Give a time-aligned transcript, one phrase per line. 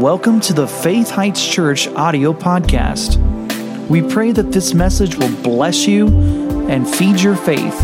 [0.00, 3.18] Welcome to the Faith Heights Church audio podcast.
[3.88, 6.08] We pray that this message will bless you
[6.70, 7.78] and feed your faith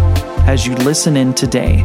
[0.49, 1.83] as you listen in today.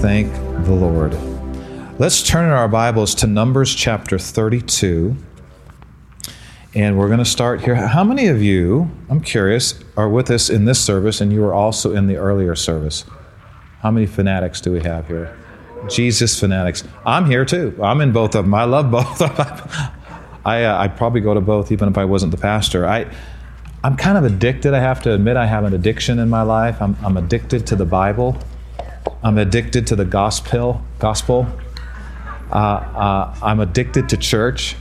[0.00, 0.32] Thank
[0.64, 1.12] the Lord.
[1.98, 5.14] Let's turn in our Bibles to Numbers chapter 32.
[6.72, 7.74] And we're going to start here.
[7.74, 11.52] How many of you, I'm curious, are with us in this service and you were
[11.52, 13.04] also in the earlier service?
[13.80, 15.36] How many fanatics do we have here?
[15.88, 16.84] Jesus fanatics.
[17.04, 17.76] I'm here too.
[17.82, 18.54] I'm in both of them.
[18.54, 19.20] I love both.
[20.44, 22.86] I, uh, I'd probably go to both even if I wasn't the pastor.
[22.86, 23.12] I,
[23.82, 24.72] I'm kind of addicted.
[24.72, 26.80] I have to admit, I have an addiction in my life.
[26.80, 28.38] I'm, I'm addicted to the Bible.
[29.24, 30.82] I'm addicted to the gospel.
[31.00, 31.48] Gospel.
[32.52, 34.76] Uh, uh, I'm addicted to church.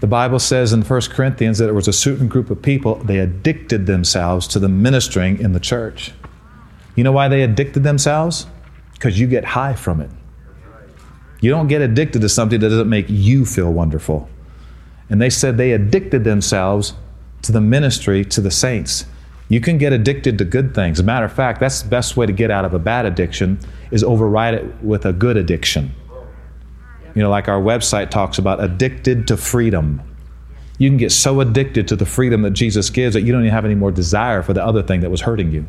[0.00, 3.18] The Bible says in 1 Corinthians that there was a certain group of people, they
[3.18, 6.12] addicted themselves to the ministering in the church.
[6.94, 8.46] You know why they addicted themselves?
[8.92, 10.10] Because you get high from it.
[11.40, 14.28] You don't get addicted to something that doesn't make you feel wonderful.
[15.10, 16.94] And they said they addicted themselves
[17.42, 19.04] to the ministry to the saints.
[19.48, 20.98] You can get addicted to good things.
[20.98, 23.06] As a matter of fact, that's the best way to get out of a bad
[23.06, 23.58] addiction
[23.90, 25.94] is override it with a good addiction.
[27.14, 30.02] You know, like our website talks about addicted to freedom.
[30.78, 33.52] You can get so addicted to the freedom that Jesus gives that you don't even
[33.52, 35.66] have any more desire for the other thing that was hurting you.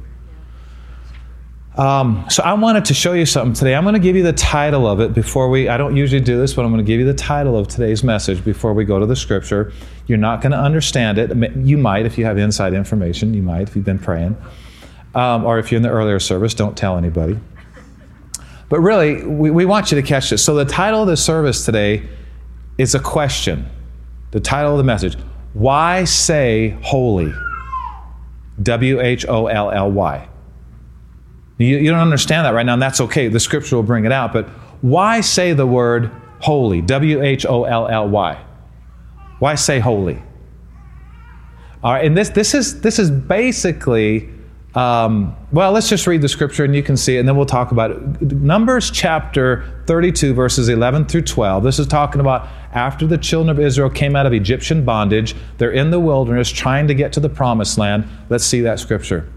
[1.79, 3.73] Um, so I wanted to show you something today.
[3.73, 5.69] I'm going to give you the title of it before we.
[5.69, 8.03] I don't usually do this, but I'm going to give you the title of today's
[8.03, 9.71] message before we go to the scripture.
[10.05, 11.31] You're not going to understand it.
[11.55, 13.33] You might if you have inside information.
[13.33, 14.35] You might if you've been praying,
[15.15, 16.53] um, or if you're in the earlier service.
[16.53, 17.39] Don't tell anybody.
[18.69, 20.43] But really, we, we want you to catch this.
[20.43, 22.07] So the title of the service today
[22.77, 23.67] is a question.
[24.31, 25.17] The title of the message:
[25.53, 27.33] Why say wholly?
[28.61, 30.27] W H O L L Y.
[31.57, 33.27] You, you don't understand that right now, and that's okay.
[33.27, 34.31] The scripture will bring it out.
[34.31, 34.47] But
[34.81, 36.81] why say the word wholly?
[36.81, 38.45] W H O L L Y.
[39.39, 40.21] Why say wholly?
[41.81, 44.29] All right, and this, this, is, this is basically,
[44.79, 47.45] um, well, let's just read the scripture and you can see it, and then we'll
[47.45, 48.21] talk about it.
[48.21, 51.63] Numbers chapter 32, verses 11 through 12.
[51.65, 55.73] This is talking about after the children of Israel came out of Egyptian bondage, they're
[55.73, 58.07] in the wilderness trying to get to the promised land.
[58.29, 59.27] Let's see that scripture.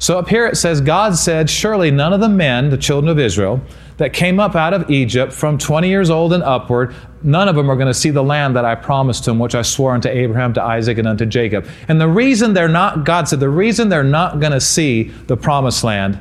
[0.00, 3.18] So up here it says, God said, Surely none of the men, the children of
[3.18, 3.62] Israel,
[4.00, 7.70] that came up out of Egypt from 20 years old and upward, none of them
[7.70, 10.54] are going to see the land that I promised them, which I swore unto Abraham,
[10.54, 11.68] to Isaac, and unto Jacob.
[11.86, 15.36] And the reason they're not, God said, the reason they're not going to see the
[15.36, 16.18] promised land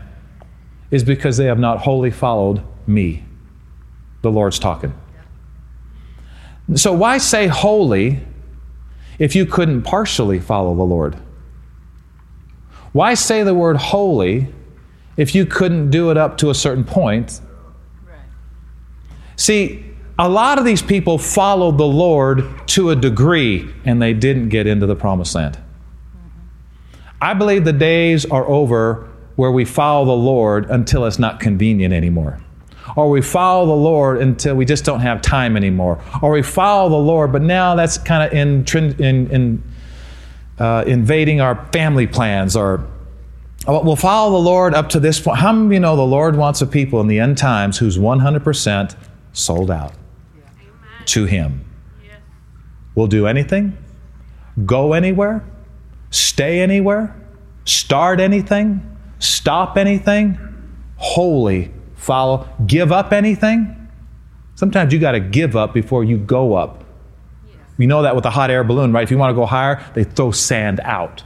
[0.91, 3.23] is because they have not wholly followed me.
[4.23, 4.93] The Lord's talking.
[6.75, 8.19] So why say wholly
[9.19, 11.15] if you couldn't partially follow the Lord?
[12.91, 14.53] Why say the word wholly
[15.15, 17.39] if you couldn't do it up to a certain point?
[19.39, 19.85] See,
[20.17, 24.67] a lot of these people followed the Lord to a degree and they didn't get
[24.67, 25.57] into the promised land.
[27.21, 29.07] I believe the days are over
[29.37, 32.41] where we follow the Lord until it's not convenient anymore.
[32.97, 36.03] Or we follow the Lord until we just don't have time anymore.
[36.21, 38.65] Or we follow the Lord, but now that's kind of in,
[39.01, 39.63] in, in
[40.59, 42.85] uh, invading our family plans or
[43.67, 45.37] we'll follow the Lord up to this point.
[45.39, 47.97] How many of you know the Lord wants a people in the end times who's
[47.97, 48.95] 100%
[49.33, 49.93] sold out
[50.37, 51.05] yeah.
[51.05, 51.65] to Him?
[52.05, 52.15] Yeah.
[52.95, 53.77] Will do anything,
[54.65, 55.43] go anywhere,
[56.11, 57.15] stay anywhere,
[57.65, 60.37] start anything, stop anything,
[60.97, 63.75] wholly follow, give up anything.
[64.55, 66.83] Sometimes you got to give up before you go up.
[67.77, 69.03] We know that with a hot air balloon, right?
[69.03, 71.23] If you want to go higher, they throw sand out.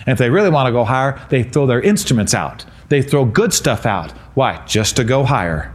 [0.00, 2.64] And if they really want to go higher, they throw their instruments out.
[2.88, 4.12] They throw good stuff out.
[4.34, 4.64] Why?
[4.66, 5.73] Just to go higher.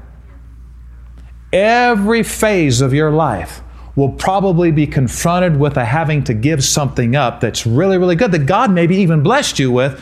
[1.51, 3.61] Every phase of your life
[3.95, 8.31] will probably be confronted with a having to give something up that's really, really good,
[8.31, 10.01] that God maybe even blessed you with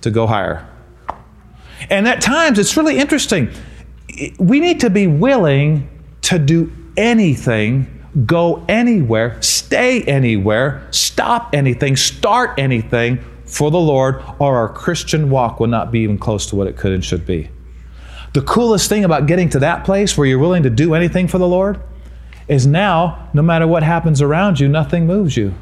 [0.00, 0.68] to go higher.
[1.88, 3.50] And at times, it's really interesting.
[4.38, 5.88] We need to be willing
[6.22, 7.94] to do anything
[8.26, 15.60] go anywhere, stay anywhere, stop anything, start anything for the Lord, or our Christian walk
[15.60, 17.48] will not be even close to what it could and should be.
[18.38, 21.38] The coolest thing about getting to that place where you're willing to do anything for
[21.38, 21.80] the Lord
[22.46, 25.56] is now, no matter what happens around you, nothing moves you.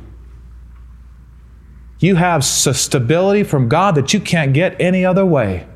[2.01, 5.67] You have stability from God that you can't get any other way.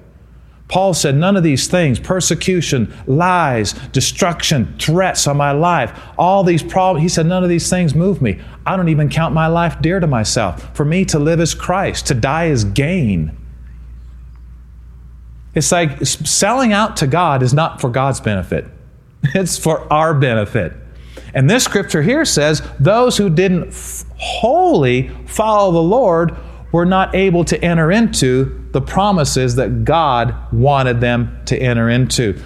[0.69, 6.62] Paul said, None of these things persecution, lies, destruction, threats on my life, all these
[6.62, 7.02] problems.
[7.02, 8.43] He said, None of these things move me.
[8.67, 10.76] I don't even count my life dear to myself.
[10.76, 13.40] For me to live is Christ, to die is gain.
[15.55, 18.67] It's like selling out to God is not for God's benefit,
[19.23, 20.73] it's for our benefit.
[21.35, 26.37] And this scripture here says those who didn't f- wholly follow the Lord
[26.73, 32.41] were not able to enter into the promises that God wanted them to enter into.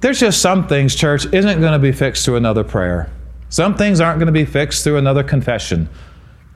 [0.00, 3.10] There's just some things, church, isn't going to be fixed through another prayer.
[3.48, 5.88] Some things aren't going to be fixed through another confession.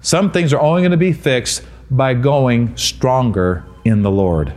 [0.01, 4.53] Some things are only going to be fixed by going stronger in the Lord,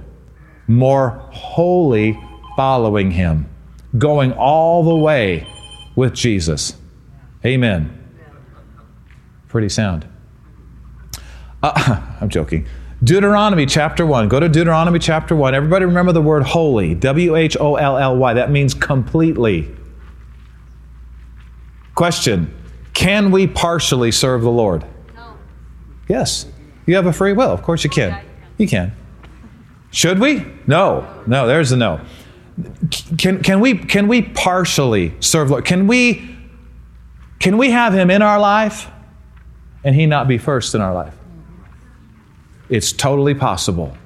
[0.69, 2.17] more wholly
[2.55, 3.49] following Him,
[3.97, 5.45] going all the way
[5.95, 6.77] with Jesus.
[7.43, 7.95] Amen.
[9.47, 10.07] Pretty sound.
[11.61, 12.67] Uh, I'm joking.
[13.03, 14.29] Deuteronomy chapter 1.
[14.29, 15.55] Go to Deuteronomy chapter 1.
[15.55, 16.93] Everybody remember the word wholly.
[16.95, 18.33] W H O L L Y.
[18.33, 19.73] That means completely.
[21.95, 22.53] Question
[22.93, 24.85] Can we partially serve the Lord?
[25.15, 25.33] No.
[26.07, 26.45] Yes.
[26.85, 27.49] You have a free will.
[27.49, 28.21] Of course you can.
[28.57, 28.93] You can.
[29.91, 30.45] Should we?
[30.67, 31.23] No.
[31.25, 32.01] No, there's a no.
[33.17, 35.65] Can, can, we, can we partially serve Lord?
[35.65, 36.37] Can we,
[37.39, 38.89] can we have Him in our life
[39.83, 41.15] and He not be first in our life?
[42.69, 43.97] It's totally possible.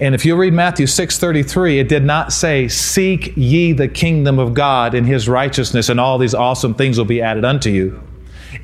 [0.00, 4.52] And if you read Matthew 6:33, it did not say, "Seek ye the kingdom of
[4.52, 8.00] God and his righteousness and all these awesome things will be added unto you."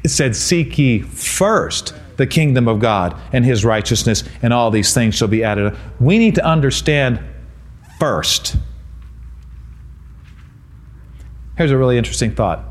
[0.02, 4.94] It said, "Seek ye first the kingdom of God and his righteousness and all these
[4.94, 7.18] things shall be added." We need to understand
[7.98, 8.56] first.
[11.56, 12.64] Here's a really interesting thought.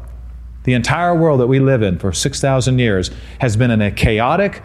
[0.64, 4.62] The entire world that we live in for 6,000 years has been in a chaotic,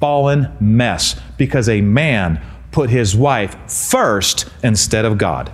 [0.00, 2.40] fallen mess because a man
[2.72, 5.50] put his wife first instead of God.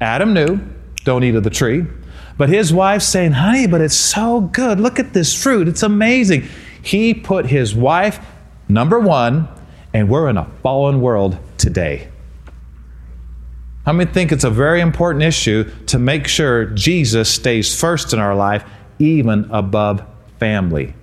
[0.00, 0.60] Adam knew,
[1.04, 1.86] don't eat of the tree.
[2.36, 4.80] But his wife saying, honey, but it's so good.
[4.80, 5.68] Look at this fruit.
[5.68, 6.44] It's amazing.
[6.84, 8.20] He put his wife,
[8.68, 9.48] number one,
[9.94, 12.08] and we're in a fallen world today.
[13.86, 18.18] How many think it's a very important issue to make sure Jesus stays first in
[18.18, 18.64] our life,
[18.98, 20.04] even above
[20.38, 20.94] family?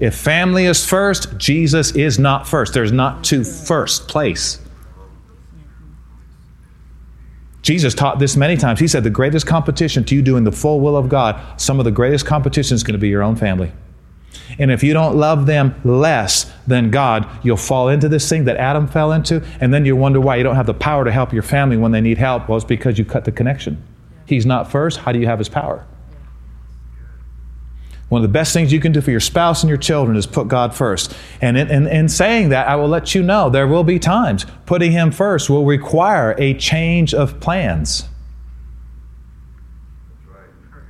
[0.00, 2.74] If family is first, Jesus is not first.
[2.74, 4.60] There's not two first place.
[7.62, 8.80] Jesus taught this many times.
[8.80, 11.84] He said the greatest competition to you doing the full will of God, some of
[11.84, 13.72] the greatest competition is going to be your own family.
[14.58, 18.56] And if you don't love them less than God, you'll fall into this thing that
[18.56, 21.32] Adam fell into, and then you wonder why you don't have the power to help
[21.32, 22.48] your family when they need help.
[22.48, 23.82] Well, it's because you cut the connection.
[24.26, 24.98] He's not first.
[24.98, 25.86] How do you have his power?
[28.08, 30.26] One of the best things you can do for your spouse and your children is
[30.26, 31.12] put God first.
[31.40, 34.46] And in, in, in, saying that, I will let you know there will be times
[34.64, 38.04] putting Him first will require a change of plans.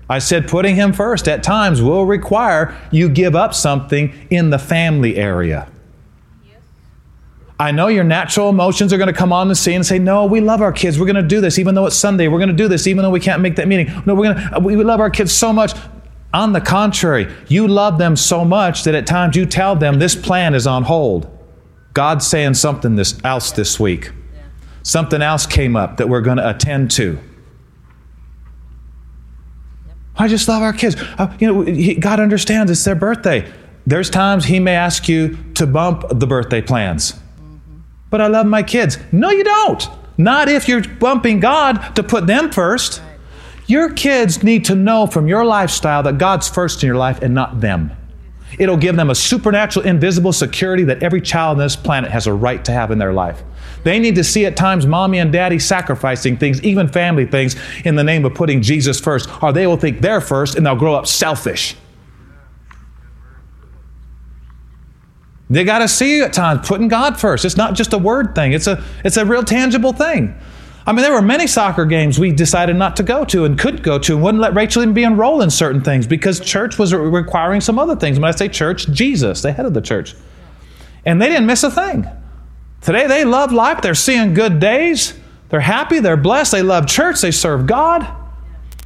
[0.08, 4.58] I said putting Him first at times will require you give up something in the
[4.58, 5.68] family area.
[7.58, 10.26] I know your natural emotions are going to come on the scene and say, No,
[10.26, 10.98] we love our kids.
[10.98, 12.28] We're going to do this, even though it's Sunday.
[12.28, 13.86] We're going to do this, even though we can't make that meeting.
[14.04, 15.72] No, we're going to, uh, we love our kids so much.
[16.34, 20.14] On the contrary, you love them so much that at times you tell them this
[20.14, 21.32] plan is on hold.
[21.94, 24.10] God's saying something this, else this week.
[24.82, 27.18] Something else came up that we're going to attend to.
[30.18, 30.96] I just love our kids.
[31.18, 33.50] Uh, you know, God understands it's their birthday.
[33.86, 37.14] There's times He may ask you to bump the birthday plans.
[38.10, 38.98] But I love my kids.
[39.12, 39.88] No, you don't.
[40.18, 43.02] Not if you're bumping God to put them first.
[43.66, 47.34] Your kids need to know from your lifestyle that God's first in your life and
[47.34, 47.90] not them.
[48.58, 52.32] It'll give them a supernatural, invisible security that every child on this planet has a
[52.32, 53.42] right to have in their life.
[53.84, 57.94] They need to see at times mommy and daddy sacrificing things, even family things, in
[57.94, 60.94] the name of putting Jesus first, or they will think they're first and they'll grow
[60.94, 61.76] up selfish.
[65.48, 67.44] They got to see you at times putting God first.
[67.44, 70.34] It's not just a word thing, it's a, it's a real tangible thing.
[70.88, 73.82] I mean, there were many soccer games we decided not to go to and could
[73.82, 76.94] go to and wouldn't let Rachel even be enrolled in certain things because church was
[76.94, 78.20] requiring some other things.
[78.20, 80.14] When I say church, Jesus, the head of the church.
[81.04, 82.06] And they didn't miss a thing.
[82.80, 83.80] Today they love life.
[83.82, 85.14] They're seeing good days.
[85.48, 86.00] They're happy.
[86.00, 86.52] They're blessed.
[86.52, 87.20] They love church.
[87.20, 88.06] They serve God.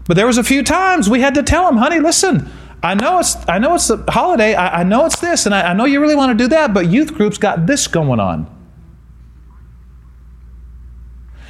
[0.06, 2.50] But there was a few times we had to tell them, honey, listen,
[2.82, 4.54] I know it's I know it's a holiday.
[4.54, 6.72] I, I know it's this, and I, I know you really want to do that,
[6.72, 8.56] but youth groups got this going on.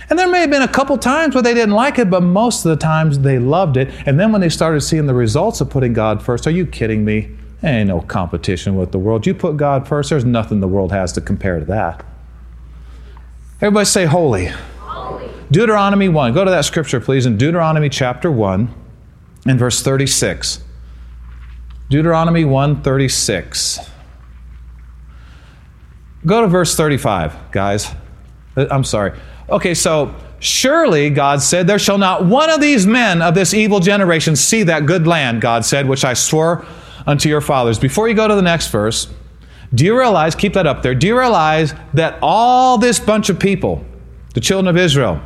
[0.08, 2.64] And there may have been a couple times where they didn't like it, but most
[2.66, 3.90] of the times they loved it.
[4.06, 7.04] And then when they started seeing the results of putting God first, are you kidding
[7.04, 7.30] me?
[7.62, 9.24] Ain't no competition with the world.
[9.24, 12.04] You put God first, there's nothing the world has to compare to that.
[13.62, 14.46] Everybody say wholly.
[14.46, 15.30] wholly.
[15.50, 16.32] Deuteronomy 1.
[16.32, 18.74] Go to that scripture, please, in Deuteronomy chapter 1
[19.46, 20.64] and verse 36.
[21.90, 23.80] Deuteronomy 1 36.
[26.24, 27.90] Go to verse 35, guys.
[28.56, 29.12] Uh, I'm sorry.
[29.50, 33.80] Okay, so surely, God said, there shall not one of these men of this evil
[33.80, 36.64] generation see that good land, God said, which I swore
[37.06, 37.78] unto your fathers.
[37.78, 39.08] Before you go to the next verse,
[39.74, 43.38] do you realize, keep that up there, do you realize that all this bunch of
[43.38, 43.84] people,
[44.34, 45.20] the children of Israel,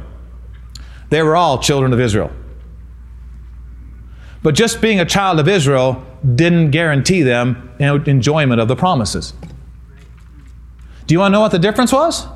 [1.11, 2.31] they were all children of Israel.
[4.43, 9.33] But just being a child of Israel didn't guarantee them enjoyment of the promises.
[11.07, 12.27] Do you want to know what the difference was?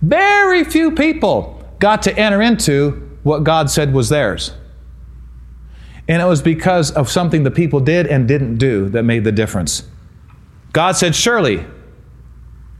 [0.00, 4.52] Very few people got to enter into what God said was theirs.
[6.08, 9.32] And it was because of something the people did and didn't do that made the
[9.32, 9.88] difference.
[10.72, 11.64] God said, Surely,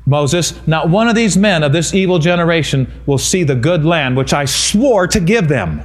[0.07, 4.17] Moses, not one of these men of this evil generation will see the good land
[4.17, 5.83] which I swore to give them.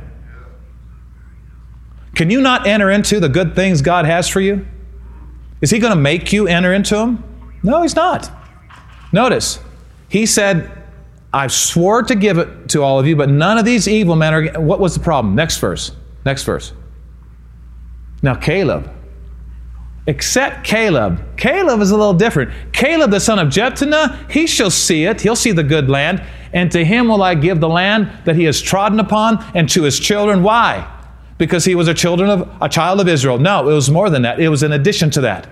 [2.15, 4.65] Can you not enter into the good things God has for you?
[5.61, 7.23] Is He going to make you enter into them?
[7.61, 8.31] No, He's not.
[9.11, 9.59] Notice,
[10.09, 10.71] He said,
[11.33, 14.33] I swore to give it to all of you, but none of these evil men
[14.33, 14.61] are.
[14.61, 15.35] What was the problem?
[15.35, 15.91] Next verse.
[16.25, 16.73] Next verse.
[18.23, 18.91] Now, Caleb.
[20.07, 21.21] Except Caleb.
[21.35, 22.51] Caleb is a little different.
[22.71, 25.19] Caleb, the son of Jephunneh, he shall see it.
[25.19, 26.23] He'll see the good land.
[26.53, 29.83] And to him will I give the land that he has trodden upon, and to
[29.83, 30.43] his children.
[30.43, 30.89] Why?
[31.37, 33.37] Because he was a children of a child of Israel.
[33.37, 34.39] No, it was more than that.
[34.39, 35.47] It was in addition to that.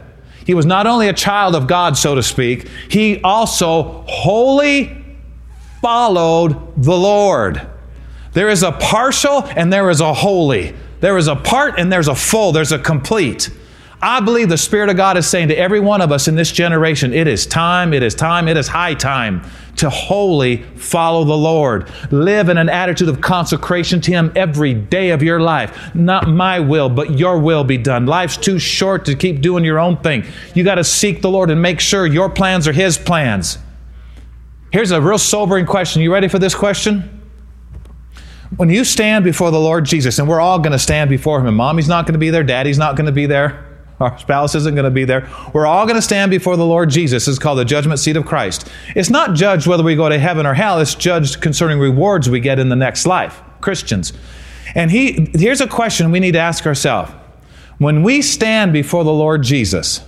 [0.46, 5.04] He was not only a child of God, so to speak, he also wholly
[5.82, 7.68] followed the Lord.
[8.32, 10.76] There is a partial and there is a wholly.
[11.02, 13.50] There is a part and there's a full, there's a complete.
[14.06, 16.52] I believe the Spirit of God is saying to every one of us in this
[16.52, 19.42] generation, it is time, it is time, it is high time
[19.78, 21.90] to wholly follow the Lord.
[22.12, 25.96] Live in an attitude of consecration to Him every day of your life.
[25.96, 28.06] Not my will, but your will be done.
[28.06, 30.24] Life's too short to keep doing your own thing.
[30.54, 33.58] You got to seek the Lord and make sure your plans are His plans.
[34.72, 36.04] Here's a real sobering question.
[36.04, 37.24] You ready for this question?
[38.58, 41.48] When you stand before the Lord Jesus, and we're all going to stand before Him,
[41.48, 43.65] and mommy's not going to be there, daddy's not going to be there,
[44.00, 45.30] our spouse isn't going to be there.
[45.54, 47.28] We're all going to stand before the Lord Jesus.
[47.28, 48.70] It's called the judgment seat of Christ.
[48.96, 52.40] It's not judged whether we go to heaven or hell, it's judged concerning rewards we
[52.40, 53.42] get in the next life.
[53.62, 54.14] Christians.
[54.76, 57.12] And he, here's a question we need to ask ourselves.
[57.78, 60.02] When we stand before the Lord Jesus,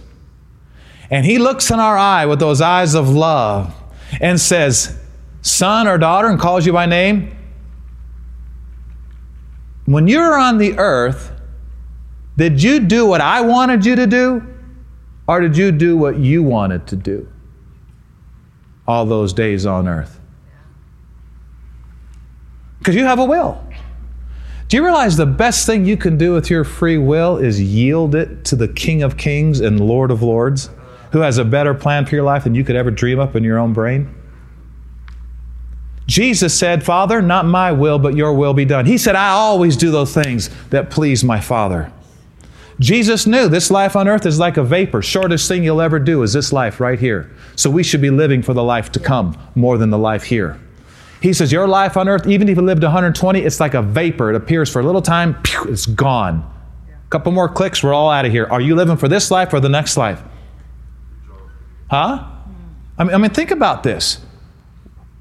[1.10, 3.74] and He looks in our eye with those eyes of love
[4.20, 4.98] and says,
[5.42, 7.36] Son or daughter, and calls you by name,
[9.86, 11.32] when you're on the earth,
[12.38, 14.48] did you do what I wanted you to do?
[15.28, 17.28] Or did you do what you wanted to do
[18.88, 20.22] all those days on earth?
[22.80, 23.62] Because you have a will.
[24.70, 28.16] Do you realize the best thing you can do with your free will is yield
[28.16, 30.70] it to the King of Kings and Lord of Lords,
[31.12, 33.44] who has a better plan for your life than you could ever dream up in
[33.44, 34.14] your own brain?
[36.06, 38.86] Jesus said, Father, not my will, but your will be done.
[38.86, 41.92] He said, I always do those things that please my Father.
[42.80, 45.02] Jesus knew this life on earth is like a vapor.
[45.02, 47.32] Shortest thing you'll ever do is this life right here.
[47.56, 50.60] So we should be living for the life to come more than the life here.
[51.22, 54.30] He says, Your life on earth, even if you lived 120, it's like a vapor.
[54.30, 56.54] It appears for a little time, it's gone.
[56.90, 58.46] A couple more clicks, we're all out of here.
[58.46, 60.22] Are you living for this life or the next life?
[61.90, 62.28] Huh?
[62.98, 64.20] I mean, I mean, think about this.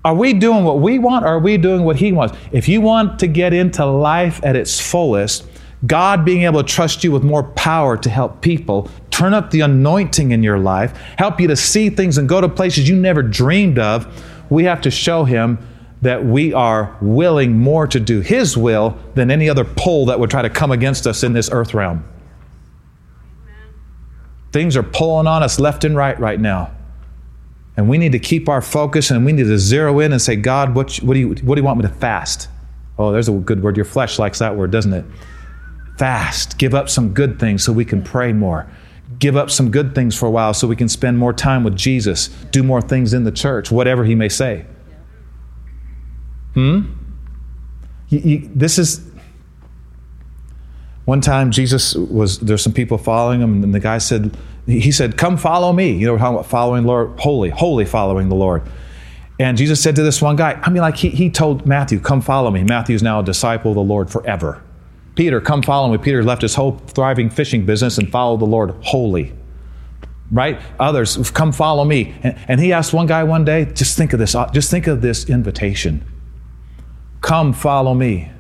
[0.05, 2.37] Are we doing what we want or are we doing what He wants?
[2.53, 5.47] If you want to get into life at its fullest,
[5.87, 9.61] God being able to trust you with more power to help people, turn up the
[9.61, 13.23] anointing in your life, help you to see things and go to places you never
[13.23, 14.07] dreamed of,
[14.51, 15.59] we have to show Him
[16.03, 20.31] that we are willing more to do His will than any other pull that would
[20.31, 22.05] try to come against us in this earth realm.
[24.53, 26.71] Things are pulling on us left and right right now.
[27.77, 30.35] And we need to keep our focus and we need to zero in and say,
[30.37, 32.49] God, what, what, do, you, what do you want me to fast?
[32.99, 33.77] Oh, there's a good word.
[33.77, 35.05] Your flesh likes that word, doesn't it?
[35.97, 36.59] Fast.
[36.59, 38.71] Give up some good things so we can pray more.
[39.19, 41.77] Give up some good things for a while so we can spend more time with
[41.77, 44.67] Jesus, do more things in the church, whatever He may say.
[46.55, 46.93] Hmm?
[48.09, 49.01] You, you, this is.
[51.05, 54.37] One time, Jesus was, there's some people following him, and the guy said,
[54.67, 55.93] he said, Come follow me.
[55.93, 58.63] You know, we're talking about following the Lord, wholly, wholly following the Lord.
[59.39, 62.21] And Jesus said to this one guy, I mean, like he, he told Matthew, Come
[62.21, 62.65] follow me.
[62.65, 64.63] Matthew's now a disciple of the Lord forever.
[65.17, 65.99] Peter, come follow me.
[65.99, 69.33] Peter left his whole thriving fishing business and followed the Lord wholly.
[70.31, 70.61] right?
[70.79, 72.15] Others, come follow me.
[72.23, 74.87] And, and he asked one guy one day, just think of this, uh, just think
[74.87, 76.05] of this invitation.
[77.21, 78.31] Come follow me.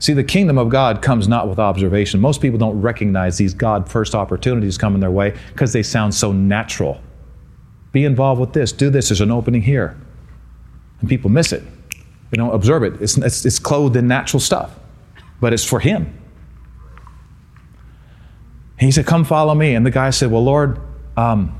[0.00, 2.20] See, the kingdom of God comes not with observation.
[2.20, 6.32] Most people don't recognize these God first opportunities coming their way because they sound so
[6.32, 7.00] natural.
[7.90, 9.96] Be involved with this, do this, there's an opening here.
[11.00, 11.64] And people miss it.
[12.30, 13.00] They don't observe it.
[13.00, 14.78] It's, it's, it's clothed in natural stuff,
[15.40, 16.14] but it's for Him.
[18.78, 19.74] He said, Come follow me.
[19.74, 20.80] And the guy said, Well, Lord,
[21.16, 21.58] um,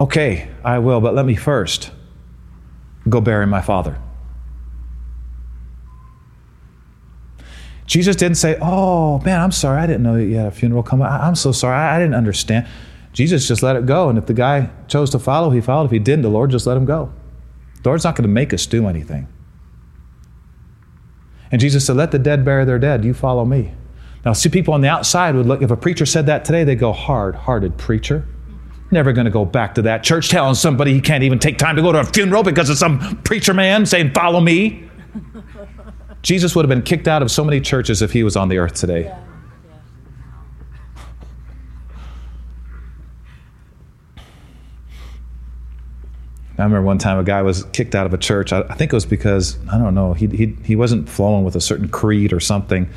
[0.00, 1.90] okay, I will, but let me first
[3.08, 3.98] go bury my father.
[7.86, 9.80] Jesus didn't say, Oh, man, I'm sorry.
[9.80, 11.06] I didn't know you had a funeral coming.
[11.06, 11.76] I'm so sorry.
[11.76, 12.66] I, I didn't understand.
[13.12, 14.08] Jesus just let it go.
[14.08, 15.86] And if the guy chose to follow, he followed.
[15.86, 17.12] If he didn't, the Lord just let him go.
[17.84, 19.28] The Lord's not going to make us do anything.
[21.52, 23.04] And Jesus said, Let the dead bury their dead.
[23.04, 23.74] You follow me.
[24.24, 26.78] Now, see, people on the outside would look, if a preacher said that today, they'd
[26.78, 28.26] go, Hard hearted preacher.
[28.90, 31.76] Never going to go back to that church telling somebody he can't even take time
[31.76, 34.88] to go to a funeral because of some preacher man saying, Follow me.
[36.22, 38.56] Jesus would have been kicked out of so many churches if he was on the
[38.56, 39.04] earth today.
[39.04, 39.22] Yeah.
[46.64, 48.50] I remember one time a guy was kicked out of a church.
[48.50, 51.56] I, I think it was because, I don't know, he, he, he wasn't flowing with
[51.56, 52.88] a certain creed or something.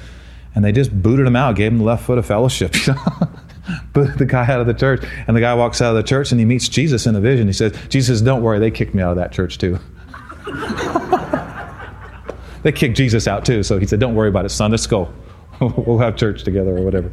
[0.56, 2.74] And they just booted him out, gave him the left foot of fellowship.
[2.88, 3.30] You know?
[3.92, 5.06] booted the guy out of the church.
[5.28, 7.48] And the guy walks out of the church and he meets Jesus in a vision.
[7.48, 9.78] He says, Jesus, don't worry, they kicked me out of that church too.
[12.64, 13.64] they kicked Jesus out too.
[13.64, 14.72] So he said, Don't worry about it, son.
[14.72, 15.14] Let's go.
[15.60, 17.12] we'll have church together or whatever.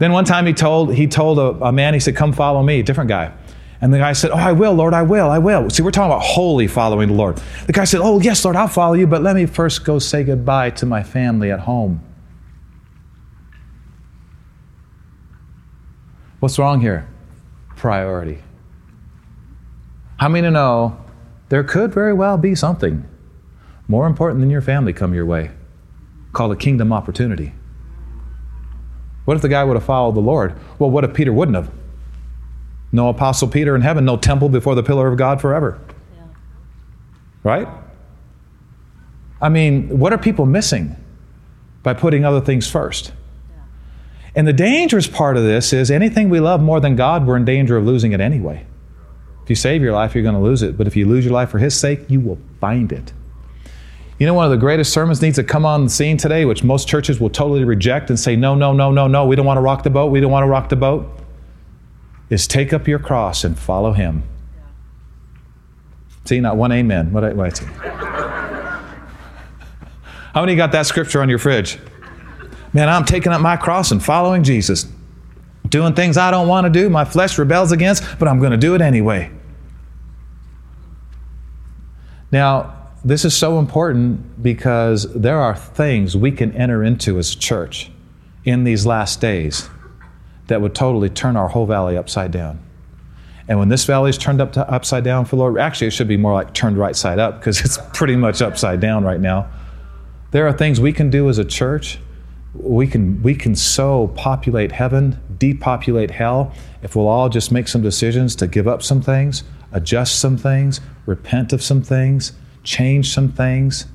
[0.00, 2.82] Then one time he told, he told a, a man, he said, Come follow me,
[2.82, 3.32] different guy.
[3.80, 5.70] And the guy said, Oh, I will, Lord, I will, I will.
[5.70, 7.40] See, we're talking about wholly following the Lord.
[7.66, 10.22] The guy said, Oh, yes, Lord, I'll follow you, but let me first go say
[10.22, 12.04] goodbye to my family at home.
[16.40, 17.08] What's wrong here?
[17.76, 18.38] Priority.
[20.18, 21.02] How many know
[21.48, 23.06] there could very well be something
[23.88, 25.50] more important than your family come your way
[26.32, 27.54] called a kingdom opportunity?
[29.24, 30.54] What if the guy would have followed the Lord?
[30.78, 31.70] Well, what if Peter wouldn't have?
[32.92, 35.80] No Apostle Peter in heaven, no temple before the pillar of God forever.
[36.14, 36.22] Yeah.
[37.44, 37.68] Right?
[39.40, 40.96] I mean, what are people missing
[41.82, 43.12] by putting other things first?
[43.50, 43.62] Yeah.
[44.34, 47.44] And the dangerous part of this is anything we love more than God, we're in
[47.44, 48.66] danger of losing it anyway.
[49.44, 50.76] If you save your life, you're going to lose it.
[50.76, 53.12] But if you lose your life for His sake, you will find it.
[54.18, 56.62] You know, one of the greatest sermons needs to come on the scene today, which
[56.62, 59.56] most churches will totally reject and say, no, no, no, no, no, we don't want
[59.56, 60.10] to rock the boat.
[60.10, 61.19] We don't want to rock the boat
[62.30, 64.22] is take up your cross and follow him.
[66.24, 67.12] See, not one amen.
[67.12, 67.58] What, I, what
[70.32, 71.78] How many got that scripture on your fridge?
[72.72, 74.86] Man, I'm taking up my cross and following Jesus.
[75.68, 78.56] Doing things I don't want to do, my flesh rebels against, but I'm going to
[78.56, 79.30] do it anyway.
[82.30, 87.38] Now, this is so important because there are things we can enter into as a
[87.38, 87.90] church
[88.44, 89.68] in these last days
[90.50, 92.60] that would totally turn our whole valley upside down.
[93.48, 95.92] And when this valley is turned up to, upside down for the Lord, actually, it
[95.92, 99.20] should be more like turned right side up because it's pretty much upside down right
[99.20, 99.48] now.
[100.32, 101.98] There are things we can do as a church.
[102.52, 107.82] We can, we can so populate heaven, depopulate hell, if we'll all just make some
[107.82, 112.32] decisions to give up some things, adjust some things, repent of some things,
[112.64, 113.86] change some things.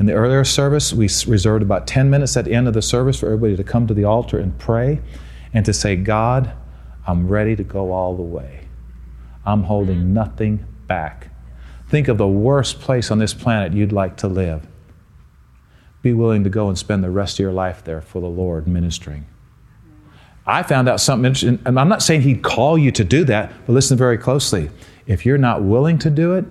[0.00, 3.18] In the earlier service, we reserved about 10 minutes at the end of the service
[3.18, 5.00] for everybody to come to the altar and pray
[5.54, 6.52] and to say, God,
[7.06, 8.66] I'm ready to go all the way.
[9.46, 10.14] I'm holding mm-hmm.
[10.14, 11.30] nothing back.
[11.88, 14.66] Think of the worst place on this planet you'd like to live.
[16.02, 18.66] Be willing to go and spend the rest of your life there for the Lord
[18.66, 19.26] ministering.
[20.46, 23.52] I found out something interesting, and I'm not saying He'd call you to do that,
[23.66, 24.70] but listen very closely.
[25.06, 26.44] If you're not willing to do it,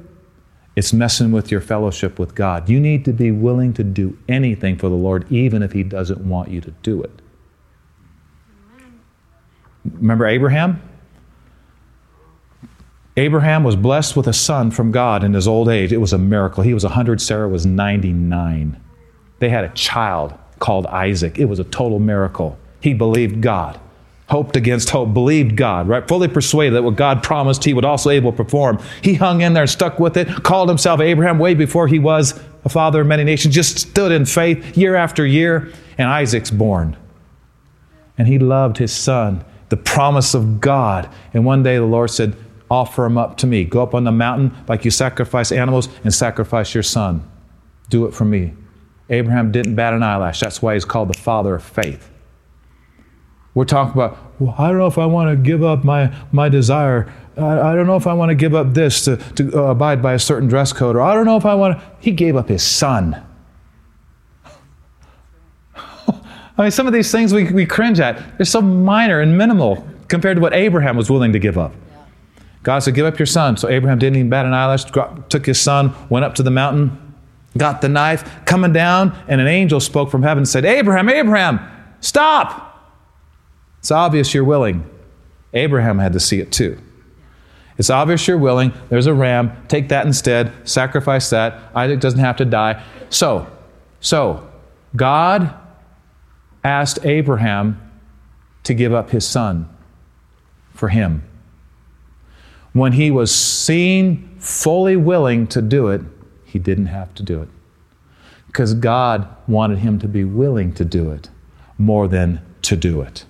[0.75, 2.67] it's messing with your fellowship with God.
[2.67, 6.21] You need to be willing to do anything for the Lord, even if He doesn't
[6.27, 7.21] want you to do it.
[9.86, 10.82] Remember Abraham?
[13.15, 15.93] Abraham was blessed with a son from God in his old age.
[15.93, 16.63] It was a miracle.
[16.63, 18.82] He was 100, Sarah was 99.
[19.39, 21.38] They had a child called Isaac.
[21.38, 22.58] It was a total miracle.
[22.80, 23.80] He believed God,
[24.30, 26.08] hoped against hope, believed God, right?
[26.08, 28.80] Fully persuaded that what God promised, he would also able to perform.
[29.04, 32.69] He hung in there, stuck with it, called himself Abraham way before he was a
[32.69, 36.98] father of many nations, just stood in faith year after year, and Isaac's born.
[38.17, 41.09] And he loved his son the promise of God.
[41.33, 42.36] And one day the Lord said,
[42.69, 43.63] Offer him up to me.
[43.63, 47.27] Go up on the mountain like you sacrifice animals and sacrifice your son.
[47.89, 48.53] Do it for me.
[49.09, 50.39] Abraham didn't bat an eyelash.
[50.39, 52.12] That's why he's called the father of faith.
[53.55, 56.49] We're talking about, well, I don't know if I want to give up my, my
[56.49, 57.12] desire.
[57.36, 60.03] I, I don't know if I want to give up this to, to uh, abide
[60.03, 61.86] by a certain dress code, or I don't know if I want to.
[61.99, 63.25] He gave up his son.
[66.57, 69.87] I mean, some of these things we, we cringe at, they're so minor and minimal
[70.07, 71.73] compared to what Abraham was willing to give up.
[72.61, 73.57] God said, Give up your son.
[73.57, 74.85] So Abraham didn't even bat an eyelash,
[75.29, 77.15] took his son, went up to the mountain,
[77.57, 81.59] got the knife, coming down, and an angel spoke from heaven and said, Abraham, Abraham,
[81.99, 82.69] stop.
[83.79, 84.89] It's obvious you're willing.
[85.53, 86.79] Abraham had to see it too.
[87.77, 88.71] It's obvious you're willing.
[88.89, 89.51] There's a ram.
[89.67, 90.53] Take that instead.
[90.67, 91.59] Sacrifice that.
[91.75, 92.83] Isaac doesn't have to die.
[93.09, 93.47] So,
[93.99, 94.47] so,
[94.95, 95.53] God
[96.63, 97.91] asked Abraham
[98.63, 99.69] to give up his son
[100.73, 101.23] for him.
[102.71, 106.02] When he was seen fully willing to do it,
[106.45, 107.49] he didn't have to do it.
[108.47, 111.30] Because God wanted him to be willing to do it
[111.78, 113.26] more than to do it.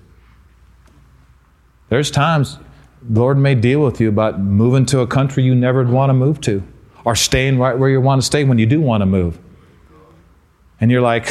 [1.89, 2.57] There's times
[3.01, 6.13] the Lord may deal with you about moving to a country you never want to
[6.13, 6.63] move to,
[7.05, 9.37] or staying right where you want to stay when you do want to move.
[10.79, 11.29] And you're like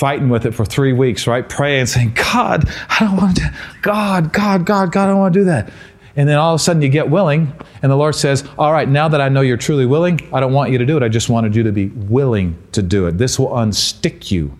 [0.00, 1.46] fighting with it for three weeks, right?
[1.46, 5.40] Praying, saying, God, I don't want to, God, God, God, God, I don't want to
[5.40, 5.70] do that.
[6.16, 8.88] And then all of a sudden you get willing, and the Lord says, All right,
[8.88, 11.02] now that I know you're truly willing, I don't want you to do it.
[11.02, 13.18] I just wanted you to be willing to do it.
[13.18, 14.58] This will unstick you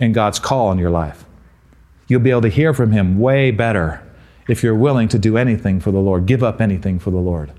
[0.00, 1.24] in God's call in your life.
[2.08, 4.02] You'll be able to hear from Him way better
[4.48, 7.52] if you're willing to do anything for the Lord, give up anything for the Lord.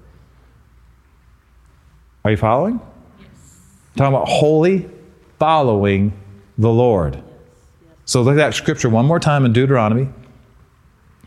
[2.26, 2.82] Are you following?
[3.20, 3.30] Yes.
[3.96, 4.90] Talking about wholly
[5.40, 6.12] following
[6.58, 7.22] the Lord.
[8.06, 10.10] So look at that scripture one more time in Deuteronomy,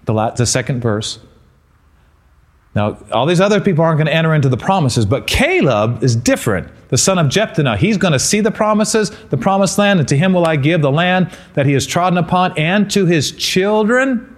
[0.04, 1.18] the, last, the second verse.
[2.74, 6.14] Now, all these other people aren't going to enter into the promises, but Caleb is
[6.14, 6.68] different.
[6.88, 10.16] The son of Jephunneh, he's going to see the promises, the promised land, and to
[10.16, 14.36] him will I give the land that he has trodden upon, and to his children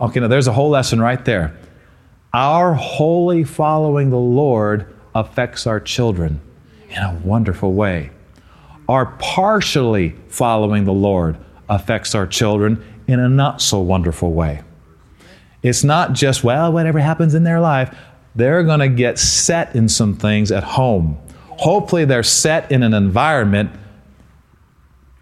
[0.00, 1.56] Okay, now there's a whole lesson right there.
[2.32, 6.40] Our wholly following the Lord affects our children
[6.88, 8.10] in a wonderful way.
[8.88, 11.36] Our partially following the Lord
[11.68, 14.62] affects our children in a not so wonderful way.
[15.62, 17.96] It's not just, well, whatever happens in their life,
[18.34, 21.18] they're going to get set in some things at home.
[21.48, 23.70] Hopefully, they're set in an environment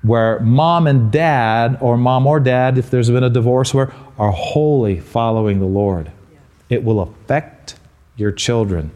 [0.03, 4.33] where mom and dad, or mom or dad, if there's been a divorce, where are
[4.33, 6.11] wholly following the Lord.
[6.69, 7.77] It will affect
[8.17, 8.91] your children.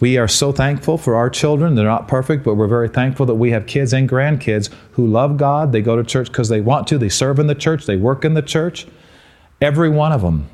[0.00, 1.74] We are so thankful for our children.
[1.74, 5.36] They're not perfect, but we're very thankful that we have kids and grandkids who love
[5.36, 5.72] God.
[5.72, 6.98] They go to church because they want to.
[6.98, 7.86] They serve in the church.
[7.86, 8.86] They work in the church.
[9.60, 10.48] Every one of them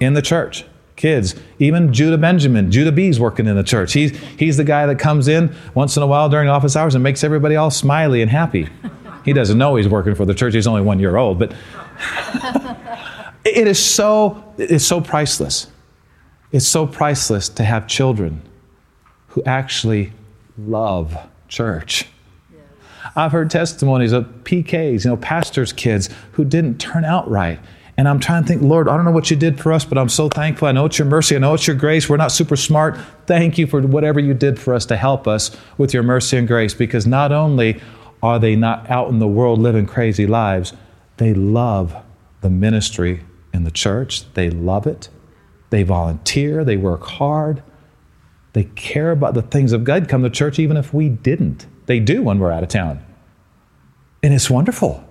[0.00, 0.64] in the church
[1.00, 1.34] kids.
[1.58, 3.94] Even Judah Benjamin, Judah B's working in the church.
[3.94, 7.02] He's, he's the guy that comes in once in a while during office hours and
[7.02, 8.68] makes everybody all smiley and happy.
[9.24, 10.52] He doesn't know he's working for the church.
[10.52, 11.52] He's only one year old, but
[13.44, 15.68] it is so, it's so priceless.
[16.52, 18.42] It's so priceless to have children
[19.28, 20.12] who actually
[20.58, 21.16] love
[21.48, 22.06] church.
[23.16, 27.58] I've heard testimonies of PKs, you know, pastors' kids who didn't turn out right.
[27.96, 29.98] And I'm trying to think, Lord, I don't know what you did for us, but
[29.98, 30.68] I'm so thankful.
[30.68, 31.36] I know it's your mercy.
[31.36, 32.08] I know it's your grace.
[32.08, 32.98] We're not super smart.
[33.26, 36.48] Thank you for whatever you did for us to help us with your mercy and
[36.48, 37.80] grace because not only
[38.22, 40.72] are they not out in the world living crazy lives,
[41.18, 41.94] they love
[42.40, 43.20] the ministry
[43.52, 44.32] in the church.
[44.34, 45.08] They love it.
[45.70, 46.64] They volunteer.
[46.64, 47.62] They work hard.
[48.52, 50.08] They care about the things of God.
[50.08, 51.66] Come to church even if we didn't.
[51.86, 53.04] They do when we're out of town.
[54.22, 55.04] And it's wonderful.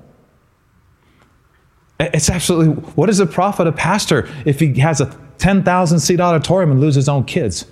[1.99, 6.71] It's absolutely, what is a profit a pastor if he has a 10,000 seat auditorium
[6.71, 7.65] and loses his own kids?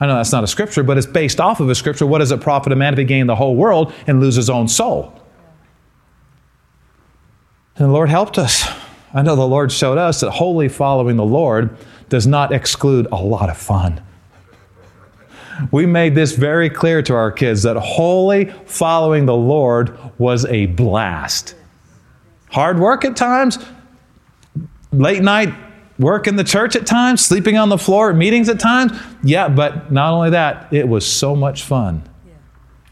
[0.00, 2.06] I know that's not a scripture, but it's based off of a scripture.
[2.06, 4.50] What does it profit a man if he gain the whole world and lose his
[4.50, 5.12] own soul?
[7.76, 8.68] And the Lord helped us.
[9.14, 11.76] I know the Lord showed us that wholly following the Lord
[12.08, 14.02] does not exclude a lot of fun
[15.70, 20.66] we made this very clear to our kids that wholly following the Lord was a
[20.66, 21.54] blast.
[22.50, 23.58] Hard work at times,
[24.92, 25.54] late night
[25.98, 28.92] work in the church at times, sleeping on the floor at meetings at times.
[29.22, 32.02] Yeah, but not only that, it was so much fun.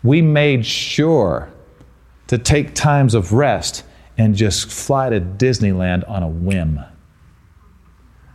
[0.02, 1.50] We made sure
[2.28, 3.85] to take times of rest
[4.20, 6.78] and just fly to Disneyland on a whim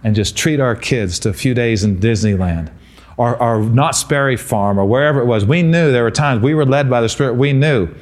[0.04, 2.72] and just treat our kids to a few days in Disneyland
[3.18, 5.46] or, or Knott's Berry Farm or wherever it was.
[5.46, 7.36] We knew there were times we were led by the Spirit.
[7.36, 7.94] We knew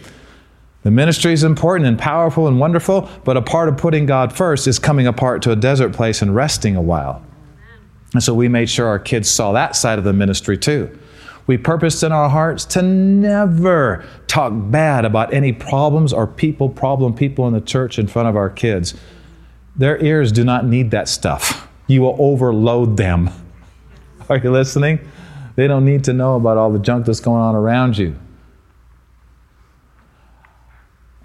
[0.84, 4.66] the ministry is important and powerful and wonderful, but a part of putting God first
[4.66, 7.22] is coming apart to a desert place and resting a while.
[8.14, 10.98] And so we made sure our kids saw that side of the ministry too.
[11.46, 17.14] We purposed in our hearts to never talk bad about any problems or people, problem
[17.14, 18.94] people in the church in front of our kids.
[19.76, 21.68] Their ears do not need that stuff.
[21.88, 23.30] You will overload them.
[24.30, 25.00] Are you listening?
[25.56, 28.18] They don't need to know about all the junk that's going on around you.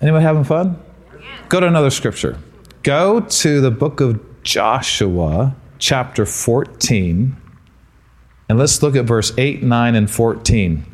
[0.00, 0.80] Anybody having fun?
[1.48, 2.38] Go to another scripture.
[2.82, 7.36] Go to the book of Joshua, chapter 14,
[8.48, 10.84] and let's look at verse 8, 9, and 14.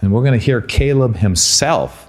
[0.00, 2.08] And we're going to hear Caleb himself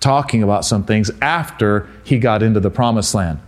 [0.00, 3.40] talking about some things after he got into the promised land.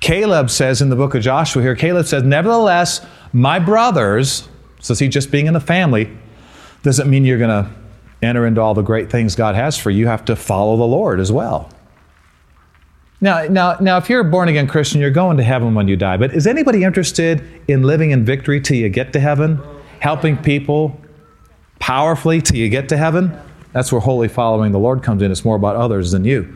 [0.00, 4.48] Caleb says in the book of Joshua here, Caleb says, Nevertheless, my brothers,
[4.80, 6.16] so see, just being in the family
[6.82, 7.70] doesn't mean you're going to
[8.22, 10.00] enter into all the great things God has for you.
[10.00, 11.70] You have to follow the Lord as well.
[13.20, 15.96] Now, now, now, if you're a born again Christian, you're going to heaven when you
[15.96, 16.18] die.
[16.18, 19.60] But is anybody interested in living in victory till you get to heaven?
[20.00, 21.00] Helping people
[21.78, 23.36] powerfully till you get to heaven?
[23.72, 25.30] That's where wholly following the Lord comes in.
[25.30, 26.54] It's more about others than you.